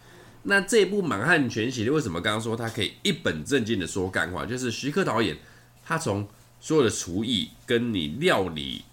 [0.43, 4.45] 那这部《满汉全席》为什么刚刚说他可以一本正经的说干话？
[4.45, 5.37] 就是徐克导演
[5.83, 6.27] 他从
[6.61, 8.85] 所有的厨艺跟你料理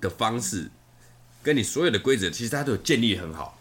[0.00, 0.70] 的方式，
[1.42, 3.60] 跟你所有的规则，其实他都有建立很好。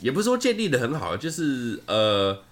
[0.00, 2.44] 也不是说建立的很好，就是呃，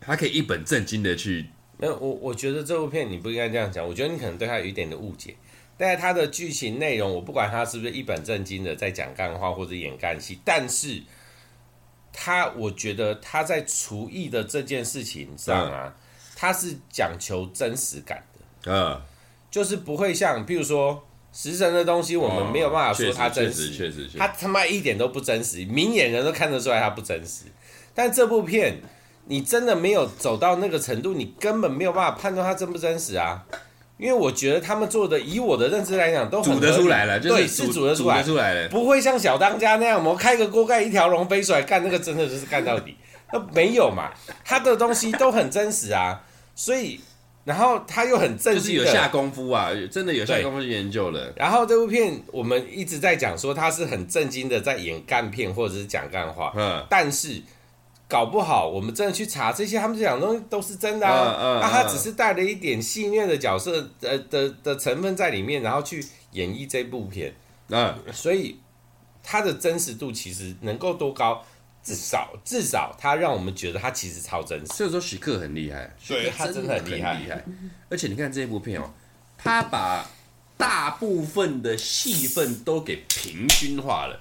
[0.00, 1.46] 他可以一本正经的去。
[1.78, 3.86] 那，我我觉得这部片你不应该这样讲。
[3.86, 5.34] 我觉得你可能对他有一点的误解。
[5.80, 11.02] 但是他的剧情内容，我不管他是不是一本正经的在讲干话或者演干戏，但是
[12.12, 15.96] 他我觉得他在厨艺的这件事情上啊，
[16.36, 18.70] 他是讲求真实感的。
[18.70, 19.00] 嗯，
[19.50, 27.44] 就是不会像，譬如说食神的东西，我们没有办法说他真实，确实，他他妈一点都不真实，明眼人都看得出来他不真实。
[27.94, 28.82] 但这部片。
[29.26, 33.46] 你真的没有走到那个程度，你根本没有办法判断它真不真实啊！
[34.00, 42.96] 因为我觉得他们做的，以我的认知来讲，都很煮得出来了，对，是煮得出来，出来了，不会像小当家那样，我们开个锅盖，一条龙飞出来干那个，真的就是干到底。
[43.30, 44.10] 那没有嘛，
[44.42, 46.20] 他的东西都很真实啊，
[46.54, 46.98] 所以，
[47.44, 51.30] 然后他又很正经，就是有下功夫啊，真的有下功夫去研究了。
[51.36, 57.42] 然后这部片我们一直在讲说他是很正经的在演干片或者是讲干话，嗯，但是。
[58.10, 61.60] 搞不好，我们真的去查这些，他们讲的东西都是真的啊！
[61.60, 67.32] 那、uh, uh, uh, 他只是带了一点戏谑的角色的的的成分在里面，然后去演绎这部片。
[67.68, 68.58] 嗯、uh,，所以
[69.22, 71.44] 它的真实度其实能够多高？
[71.82, 74.66] 至少至少他让我们觉得他其实超真实。
[74.66, 77.44] 所以说，许克很厉害，对，他真的很厉害，害。
[77.88, 78.92] 而且你看这部片哦，
[79.38, 80.06] 他把
[80.58, 84.20] 大部分的戏份都给平均化了。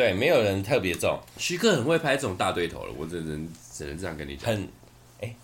[0.00, 1.20] 对，没有人特别重。
[1.36, 4.46] 徐克很会拍这种大对头了，我只能只能这样跟你讲。
[4.48, 4.66] 很，
[5.20, 5.36] 哎，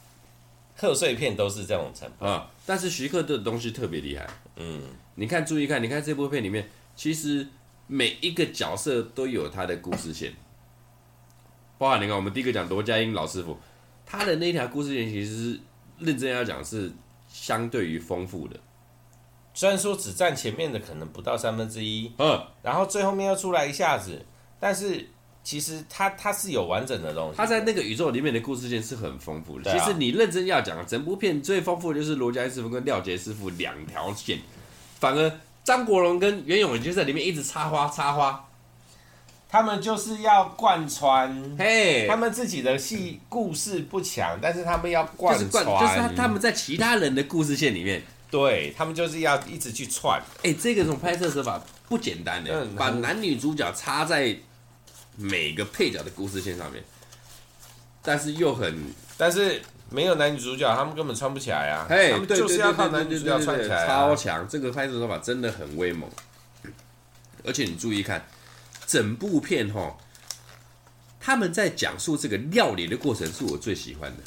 [0.74, 2.50] 贺岁片都是这种成分啊。
[2.64, 4.26] 但是徐克的东西特别厉害。
[4.56, 4.80] 嗯，
[5.16, 6.66] 你看，注意看，你看这部片里面，
[6.96, 7.46] 其实
[7.86, 10.32] 每一个角色都有他的故事线。
[11.76, 13.58] 包含你看，我们第一个讲罗家英老师傅，
[14.06, 15.60] 他的那条故事线其实是
[15.98, 16.90] 认真要讲是
[17.28, 18.58] 相对于丰富的。
[19.52, 24.24] 虽然说只占前面的可能不到三分之一，嗯，然后最后面又出来一下子。
[24.58, 25.08] 但是
[25.44, 29.72] 其实它它是有完整的东西，它在那个宇宙里面的故事线是很丰富的。
[29.72, 34.38] 其实你认真要讲，整部片最丰富的就是罗家英师傅跟廖杰师傅两条线，
[34.98, 38.48] 反而张国荣跟袁咏仪就在里面一直插花插花，
[39.48, 48.02] 他们就是要贯穿，嘿，他们自己的戏故事不强，但是他们要贯穿，就是他他们在其他人的故事线里面，
[48.38, 50.22] 对他们就是要一直去串。
[50.42, 54.36] 哎，这个种拍摄手法不简单的，嗯，把男女主角插在。
[55.18, 56.84] 每个配角的故事线上面，
[58.02, 61.86] 但是又很，但是没有男女主角，他们根本串不起来啊！
[61.88, 64.46] 嘿，他们就是要靠男女主角串起来，啊，超强！
[64.46, 66.06] 这个拍摄手法真的很威猛，
[67.44, 68.28] 而且你注意看，
[68.86, 69.96] 整部片哈，
[71.18, 74.22] 他们在讲述这个料理的过程，是我最喜欢的，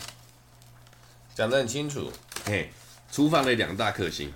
[1.35, 2.11] 讲得很清楚。
[2.45, 2.71] 嘿，
[3.11, 4.33] 厨房的两大克星：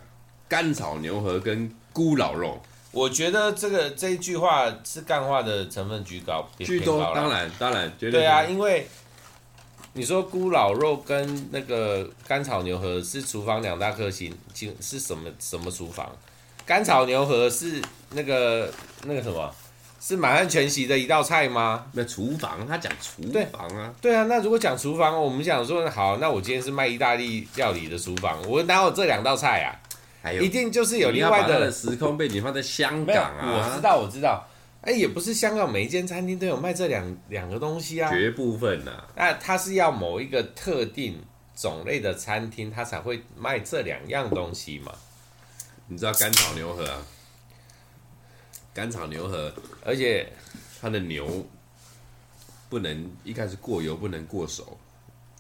[0.48, 2.62] 干炒牛河跟咕咾肉。
[2.92, 8.88] 我觉得这个这一句话是干话的成分居高，居多，当然当然，绝对对啊，因为
[9.94, 14.36] 你说咕咾肉跟那个干炒牛河是厨房两大克星，
[14.80, 16.12] 是什么什么厨房？
[16.66, 18.72] 干炒牛河是那个
[19.06, 19.54] 那个什么？
[20.06, 21.86] 是满汉全席的一道菜吗？
[21.94, 23.22] 那厨房，他讲厨
[23.54, 24.12] 房啊对。
[24.12, 29.72] 对啊，那如果讲厨房，我们想说好，那我今天是卖意大利料理的厨房，我哪有这两道菜啊？
[30.22, 33.54] 还有一定就是有另外的，的时空背景放在香港啊！
[33.56, 34.46] 我知道，我知道。
[34.82, 38.12] 哎，也不是香港每一间餐厅都有卖这两两个东西啊。
[38.12, 39.08] 绝部分啊。
[39.16, 41.18] 那它是要某一个特定
[41.56, 44.92] 种类的餐厅，它才会卖这两样东西嘛？
[45.88, 46.98] 你知道干炒牛河啊？
[48.74, 49.54] 干炒牛河，
[49.86, 50.28] 而且
[50.82, 51.46] 它的牛
[52.70, 54.78] 不能一开始过油，不能过熟。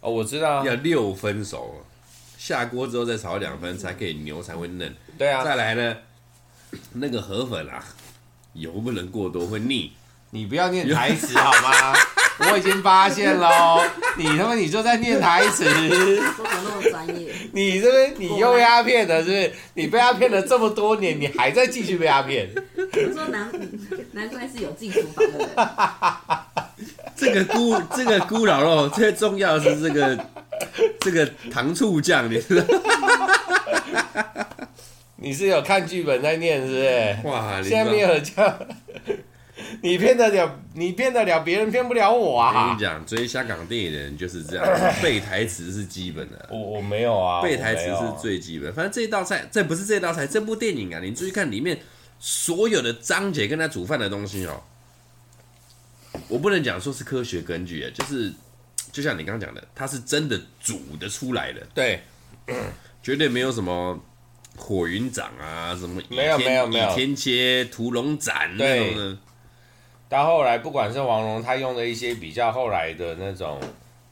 [0.01, 1.83] 哦，我知道，要六分熟。
[2.37, 4.93] 下锅之后再炒两分，才可以牛才会嫩。
[5.17, 5.97] 对啊，再来呢，
[6.91, 7.83] 那个河粉啊，
[8.53, 9.93] 油不能过多会腻。
[10.31, 11.95] 你不要念台词好吗？
[12.39, 13.79] 我已经发现喽，
[14.17, 17.22] 你他妈你就在念台词，都怎么那么专业？
[17.51, 19.51] 你这边你又被他骗了，是不是？
[19.73, 22.49] 你被他骗了这么多年，你还在继续被他骗？
[22.77, 23.51] 我说难
[24.13, 25.49] 难怪是有进厨房的人。
[27.15, 30.25] 这个菇，这个菇老肉，最重要的是这个
[30.99, 32.65] 这个糖醋酱，你知道？
[35.17, 37.17] 你是有看剧本在念，是不是？
[37.23, 38.59] 哇，现在没有这样。
[39.81, 42.51] 你骗得了，你骗得了别人，骗不了我啊！
[42.51, 44.65] 我跟你讲，追香港电影的人就是这样，
[45.01, 46.49] 背台词是基本的。
[46.51, 48.73] 我我没有啊，背台词是最基本。
[48.73, 51.79] 反正这道菜，这不是这道菜，这部电影啊，你注意看里面
[52.19, 54.61] 所有的章节跟他煮饭的东西哦。
[56.27, 58.31] 我不能讲说是科学根据啊，就是
[58.91, 61.61] 就像你刚刚讲的，它是真的煮得出来的。
[61.73, 62.01] 对，
[63.01, 63.99] 绝对没有什么
[64.55, 69.17] 火云掌啊，什么没有没有没有倚天切屠龙斩那种的。
[70.13, 73.59] 到后来，不管是王蓉他用的一些比较后来的那种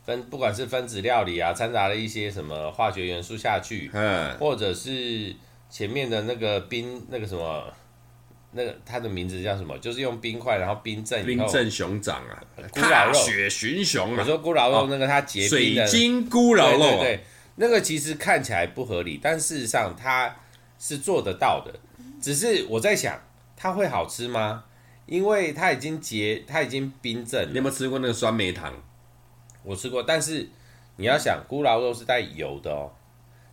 [0.04, 5.32] 分，不管是分子料理啊，掺杂了一些什么化学元素下去，嗯，或者是
[5.70, 7.72] 前面的那个冰那个什么，
[8.54, 9.78] 那个它的名字叫什么？
[9.78, 12.34] 就是用冰块然后冰镇，冰镇熊掌啊，
[12.74, 14.18] 咕咾肉，雪寻熊啊。
[14.18, 17.20] 我说咕咾肉那个它结冰的水晶咕咾肉，对对对，
[17.58, 20.36] 那个其实看起来不合理，但事实上它
[20.80, 21.72] 是做得到的。
[22.20, 23.22] 只是我在想，
[23.56, 24.64] 它会好吃吗？
[25.12, 27.50] 因为它已经结，它已经冰镇。
[27.50, 28.74] 你有没有吃过那个酸梅糖？
[29.62, 30.48] 我吃过，但是
[30.96, 32.90] 你要想，咕咾肉是带油的哦，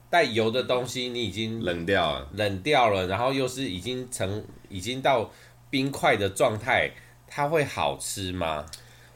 [0.09, 5.28] 带油的东西你已经冷掉了，冷掉了，然后又是已经成，已经到
[5.68, 6.92] 冰块的状态，
[7.26, 8.64] 它会好吃吗？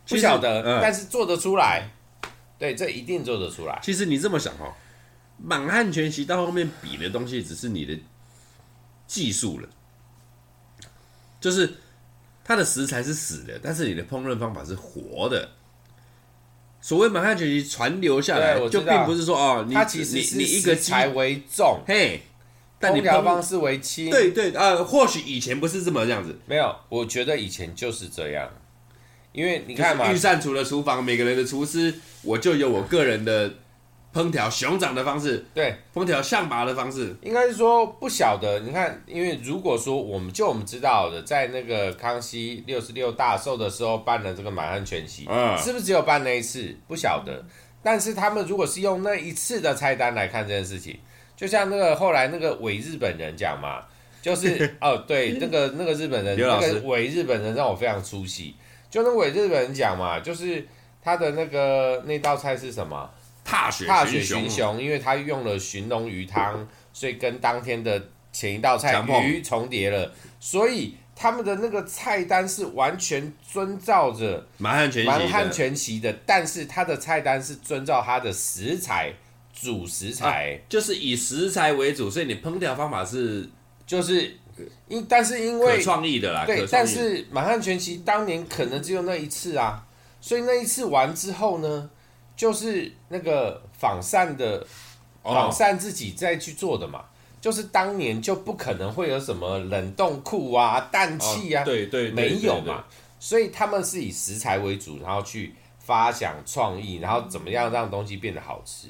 [0.09, 1.88] 不晓得，嗯、但是做得出来，
[2.59, 3.78] 对，这一定做得出来。
[3.84, 4.74] 其实你这么想哦，
[5.38, 7.97] 满汉全席到后面比的东西只是你的
[9.07, 9.68] 技术了，
[11.40, 11.74] 就是。
[12.45, 15.49] 它的食材是死的，但是你的烹饪方法是活的。
[16.80, 22.22] 所谓满汉全席传流下来，就并不是说哦，你它其实是你你一个食材为重，嘿，
[22.78, 24.11] 但你烹调方式为轻。
[24.11, 28.51] 对对呃，或许以前不是这么这样子，没有，我觉得以前就是这样，
[29.32, 33.55] 因为你看嘛，御膳厨的厨房，每个人的厨师，我就有我个人的。
[34.12, 38.60] 烹调熊掌的方式，对，烹调象拔的方式，应该是说不晓得。
[38.60, 46.76] 你看，因为如果说我们就我们知道的，在那个康熙六十六大寿的时候办了这个满汉全席，嗯，是不是只有办那一次？
[46.86, 47.42] 不晓得。
[47.82, 50.98] 但是他们如果是用那一次的菜单来看这件事情，
[51.34, 53.82] 就像那个后来那个伪日本人讲嘛，
[54.20, 58.54] 就是 哦，对，那个那个日本人，那个伪日本人让我非常出戏。
[58.90, 60.64] 就那伪日本人讲嘛，就是
[61.02, 63.10] 他的那个那道菜是什么？
[63.45, 79.12] 踏雪踏雪寻熊，因为他用了寻龙鱼汤，所以跟当天的前一道菜鱼重叠了，所以他们的那个菜单是完全遵照着满汉全席满汉全席的，但是他的菜单是遵照他的食材
[79.53, 83.51] 主食材，啊，就是以食材为主，所以你烹调方法是
[83.86, 84.34] 就是
[84.88, 89.84] 因，但是因为创意的啦，对，但是满汉全席当年可能只有那一次啊，
[90.20, 91.90] 所以那一次完之后呢？
[92.37, 94.66] 就是那个仿膳的，
[95.22, 96.99] 仿膳自己再去做的嘛。
[96.99, 97.09] Oh.
[97.43, 102.85] 就是当年就不可能会有什么冷冻库啊、氮气啊，对对，没有嘛。
[103.18, 108.87] 所以他们是以食材为主，然后去发想创意，然后怎么样让东西变得好吃。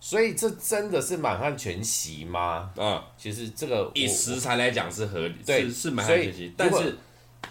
[0.00, 2.70] 所以这真的是满汉全席吗？
[2.78, 6.96] 嗯，其实这个以食材来讲是合理，对，是是满汉全席，但是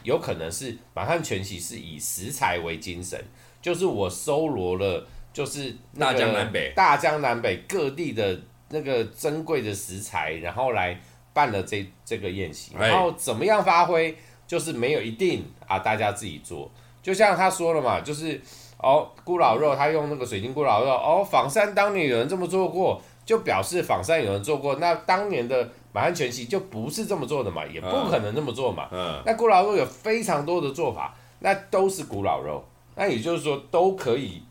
[0.01, 3.23] 有可能是满汉全席是以食材为精神，
[3.61, 5.05] 就是我搜罗了。
[5.39, 8.37] 就是大江南北，大江南北各地的
[8.71, 10.99] 那个珍贵的食材，然后来
[11.31, 14.13] 办了这这个宴席，然后怎么样发挥，
[14.45, 16.69] 就是没有一定啊，大家自己做。
[17.01, 18.41] 就像他说了嘛，就是
[18.79, 24.75] 哦，咕老肉他用那个水晶咕老肉，哦，仿膳当年有人这么做过，就表示仿膳有人做过。
[24.75, 28.89] 那当年的满汉全席就不是这么做的嘛，也不可能这么做嘛。
[28.91, 32.61] 嗯，那咕老肉有非常多的做法，那都是古老肉，
[32.95, 34.43] 那也就是说都可以。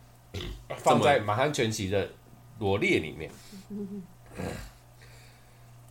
[0.79, 2.11] 放在满汉全席的
[2.59, 3.31] 罗列里面。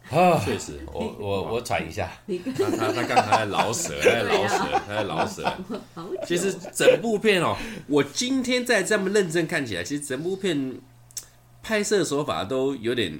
[0.09, 2.09] 啊，确实，我我我喘一下。
[2.55, 5.57] 他他他刚才在老舍，他在老舍，他在老舍。
[6.25, 7.57] 其实整部片哦，
[7.87, 10.79] 我今天在这么认真看起来，其实整部片
[11.61, 13.19] 拍摄手法都有点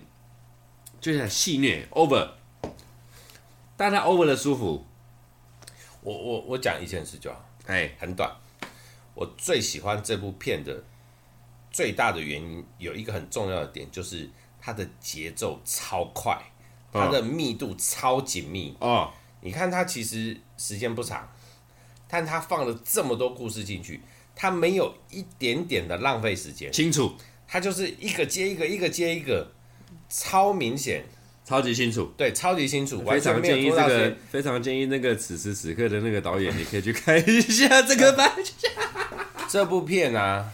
[1.02, 2.30] 就像戏虐 over，
[3.76, 4.86] 但他 over 的舒服。
[6.02, 8.34] 我我我讲一件事就好，哎，很短。
[9.14, 10.82] 我最喜欢这部片的。
[11.78, 14.28] 最大的原因有一个很重要的点，就是
[14.60, 16.36] 它的节奏超快，
[16.92, 18.76] 它的密度超紧密。
[18.80, 19.14] 啊。
[19.42, 21.32] 你看它其实时间不长，
[22.08, 24.02] 但它放了这么多故事进去，
[24.36, 27.14] 它没有一点点的浪费时间，清楚，
[27.48, 29.52] 它就是一个接一个，一个接一个，
[30.10, 31.06] 超明显，
[31.46, 38.36] 超级清楚，对，超级清楚，非常建议这个，非常建议那个此时此刻的那个导演，你可以去看一下这个 吧。
[39.48, 40.52] 这部片啊，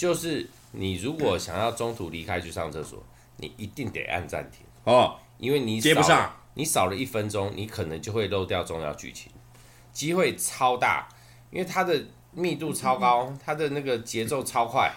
[0.00, 3.04] 就是你如果想要中途离开去上厕所，
[3.36, 4.64] 你一定得按暂停。
[4.84, 9.30] 哦，因为你接不上，你少了一分钟，你可能就会漏掉重要剧情，
[9.92, 11.06] 机会超大，
[11.50, 12.02] 因为它的。
[12.32, 14.94] 密度超高，它的那个节奏超快，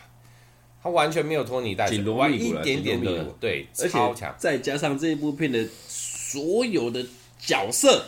[0.83, 4.31] 它完全没有拖泥带水，完一点点的对，超强。
[4.37, 7.03] 再加上这一部片的所有的
[7.39, 8.05] 角色，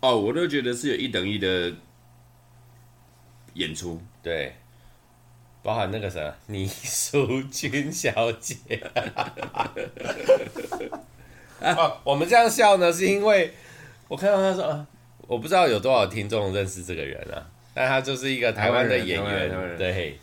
[0.00, 1.72] 哦，我都觉得是有一等一的
[3.54, 4.54] 演出，对，
[5.62, 8.56] 包含那个什么倪淑君小姐。
[11.60, 13.52] 啊，我们这样笑呢，是因为
[14.08, 14.86] 我看到他说，啊，
[15.28, 17.46] 我不知道有多少听众认识这个人啊。
[17.74, 20.18] 但他就是一个台湾的演员，对，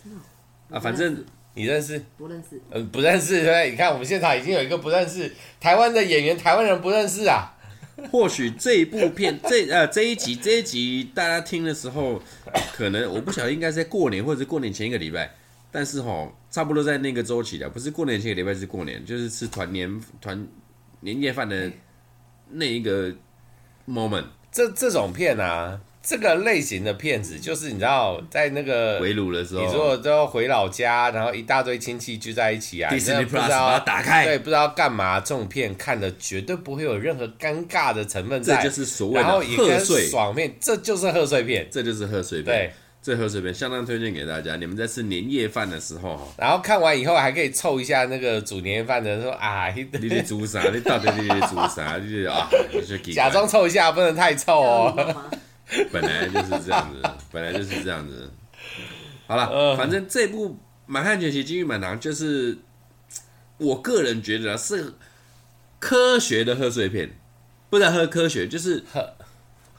[0.70, 1.26] 啊，反正
[1.56, 2.00] 你认识？
[2.18, 2.62] 不认识？
[2.70, 7.56] 嗯，不认识，对，你看我们现场已经有一个不认识台湾的演员，台湾人不认识啊。
[8.12, 12.22] 或许这一部片，这呃这一集这一集大家听的时候，
[12.74, 15.34] 可能我不晓得应该在过年或者是过年前一个礼拜，
[15.72, 20.48] 但是哈，差不多在那个周期的，不是过年前一个礼拜，是过年，就是吃团年团
[21.02, 21.72] 年夜饭的
[22.50, 23.14] 那一个
[23.88, 24.26] moment。
[24.52, 25.80] 这这种片啊。
[26.10, 35.20] 这个类型的片子，就是你知道，在那个围炉的时候，你如果都要回老家，然后一大堆亲戚聚在一起啊，你真的不知道把它打开，对，不知道干嘛。
[35.20, 42.46] 这种片看的绝对不会有任何尴尬的成分在，这就是所谓的贺岁爽片，这就是贺岁片，这就是贺岁片。
[42.46, 42.72] 对，
[43.04, 44.56] 这贺岁片相当推荐给大家。
[44.56, 49.70] 你们在吃年夜饭的时候，然后看完以后还可以凑一下那个煮年夜饭的人说啊，
[50.02, 50.64] 你在煮啥？
[50.74, 52.00] 你到底你在煮啥？
[52.00, 52.50] 就是啊，
[53.14, 55.16] 假装凑一下，不能太凑哦。
[55.92, 57.02] 本来就是这样子，
[57.32, 58.32] 本来就是这样子。
[59.28, 60.50] 好了，反正这部
[60.86, 62.58] 《满汉全席金玉满堂》就是
[63.58, 64.94] 我个人觉得是
[65.80, 67.12] 科学的贺岁片，
[67.70, 68.84] 不能喝科学，就是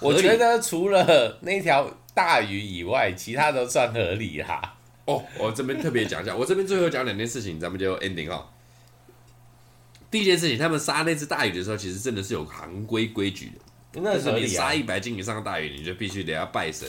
[0.01, 4.76] 我觉得除了那条大鱼以外，其他都算合理哈。
[5.07, 8.49] 哦，我这边特别讲一下，我这边最后讲两件事情，咱们就 ending 哈。
[10.11, 13.61] 第一件事情，他们杀那只大鱼的时候，其实真的是有行规规矩的。
[13.93, 16.86] 那时候你杀一百斤以上的大鱼，你就必须得要拜神。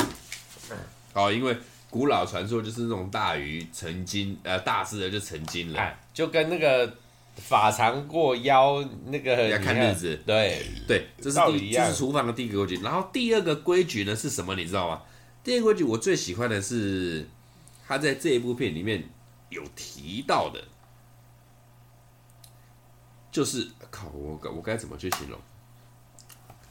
[1.14, 1.58] 哦，因为
[1.90, 6.96] 古老传说就是那种大鱼成精，呃，大只的就成精了，就跟那个
[7.36, 10.16] 法常过腰那个要看日子。
[10.26, 12.84] 对对，这是第这是厨房的第一个规矩。
[12.84, 14.56] 然后第二个规矩呢是什么？
[14.56, 15.02] 你知道吗？
[15.44, 17.28] 第二个规矩我最喜欢的是
[17.88, 19.04] 他在这一部片里面
[19.50, 20.64] 有提到的，
[23.32, 25.38] 就是靠我我该怎么去形容？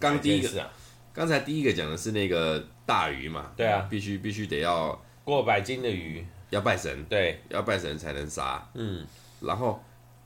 [0.00, 0.70] 刚第一个，
[1.12, 3.52] 刚才第一个讲的是那个大鱼嘛？
[3.56, 8.66] 对啊，必须必须得要过百斤的鱼，要拜神，对，要拜神才能杀。
[8.74, 9.06] 嗯，
[9.40, 9.84] 然后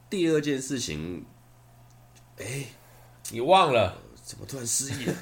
[0.08, 1.26] 第二件事情，
[2.38, 2.64] 哎，
[3.30, 3.98] 你忘了？
[4.22, 5.14] 怎么突然失忆了？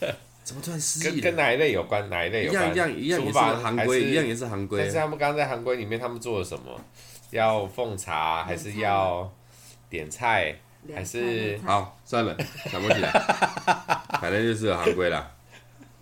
[0.42, 1.20] 怎么突然失忆？
[1.20, 2.08] 跟跟哪一类有关？
[2.08, 2.72] 哪一类有关？
[2.72, 4.80] 一样一样一样也是行规，一样也是行规。
[4.80, 6.80] 但是他们刚刚在行规里面，他们做了什么？
[7.30, 9.30] 要奉茶，还是要
[9.88, 10.58] 点菜？
[10.94, 12.36] 还是好算了，
[12.70, 13.10] 想不起来，
[14.20, 15.30] 反正就是行规啦，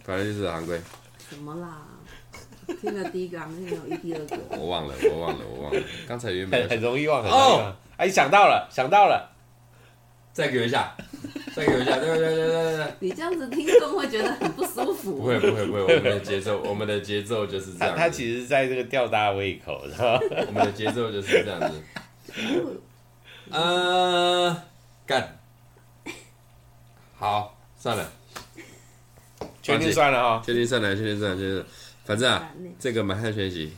[0.05, 0.81] 反正就是行规。
[1.29, 1.83] 什么啦？
[2.81, 4.37] 听了第一个，没有一第二个。
[4.51, 5.81] 我忘了，我忘了，我忘了。
[6.07, 7.76] 刚才原本很很容易忘，很容易忘。
[7.97, 9.31] 哎，想到了，想到了，
[10.33, 10.95] 再给我一下，
[11.57, 12.87] 再给我一下，对对对对对对。
[13.01, 15.16] 你这样子听众会觉得很不舒服。
[15.16, 17.97] 不会不会不会，我们的节奏， 我们的节奏就是这样。
[17.97, 20.20] 他其实在这个吊大家胃口，是吧？
[20.47, 21.83] 我们的节奏就是这样子。
[23.51, 24.55] 呃，
[25.09, 25.39] 干，
[27.17, 28.13] 好，算了，
[29.63, 31.65] 确定算了哈，确定算了，确定算了，就是，
[32.05, 33.75] 反正啊，这个满汉全席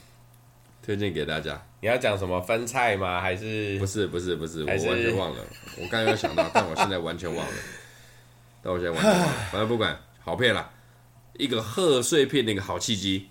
[0.82, 1.64] 推荐给大家。
[1.82, 3.20] 你要讲什么分菜吗？
[3.20, 3.78] 还是？
[3.78, 5.36] 不是，不是，不是，我完全忘了。
[5.76, 7.52] 我刚刚有想到，但我现在完全忘了。
[8.60, 9.32] 但我现在完全忘了。
[9.52, 10.68] 反正不管，好片啦，
[11.34, 13.28] 一个贺岁片的一个好契机，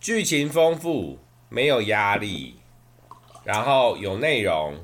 [0.00, 1.18] 剧情丰富，
[1.50, 2.58] 没有压力。
[3.44, 4.74] 然后有内容，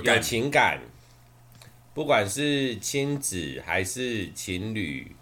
[0.00, 0.80] 有情感，
[1.92, 5.14] 不管是亲子还是情侣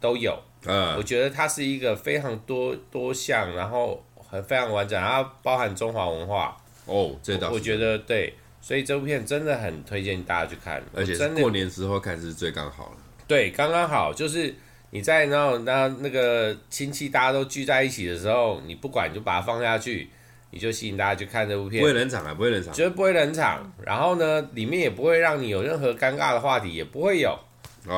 [0.00, 0.42] 都有。
[0.64, 6.56] 嗯，我觉得它是一个非常多多项，然后很非常完整，然后包含中华文化。
[6.86, 7.54] 哦，这倒是。
[7.54, 12.96] 我觉得对，所以这部片真的很推荐大家去看，而且真的过年时候看是最刚好了。
[13.28, 14.54] 对，刚刚好，就是
[14.90, 20.08] 你在那种那那个亲戚大家都聚在一起的时候，你不管你就把它放下去。
[20.50, 23.72] 你就吸引大家去看这部片，不会冷场啊，不会冷场，绝对不会冷场。
[23.84, 27.38] 然后呢，里面也不会让你有任何尴尬的话题，也不会有。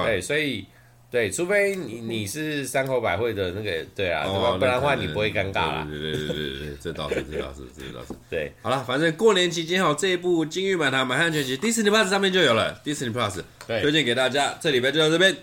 [0.04, 0.66] 对，所以
[1.10, 5.86] 对，除非你你是山口百惠的那个，对啊，哦，不然的话你不会尴尬啦。
[5.88, 8.12] 对对对对对对，这倒是，这倒是，这倒是。
[8.28, 14.54] 对，好了，反正过年期间哈，这一部《金玉满堂满汉全席》Disney Plus 上面就有了，Disney Plus 对，推荐给大家。
[14.60, 15.34] 这礼拜就到这边，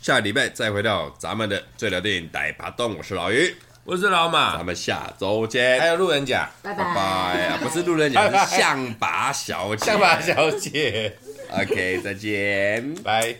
[0.00, 3.52] 下礼拜再回到咱们的最聊电影带爬动，我是老于，
[3.86, 5.78] 我是老马，咱们下周见。
[5.78, 6.82] 还有路人甲，拜拜。
[6.82, 7.00] 拜拜
[7.46, 9.86] 啊，不是路人甲， 是象拔小姐。
[9.86, 11.16] 象拔小姐。
[11.56, 13.36] OK，再见，拜。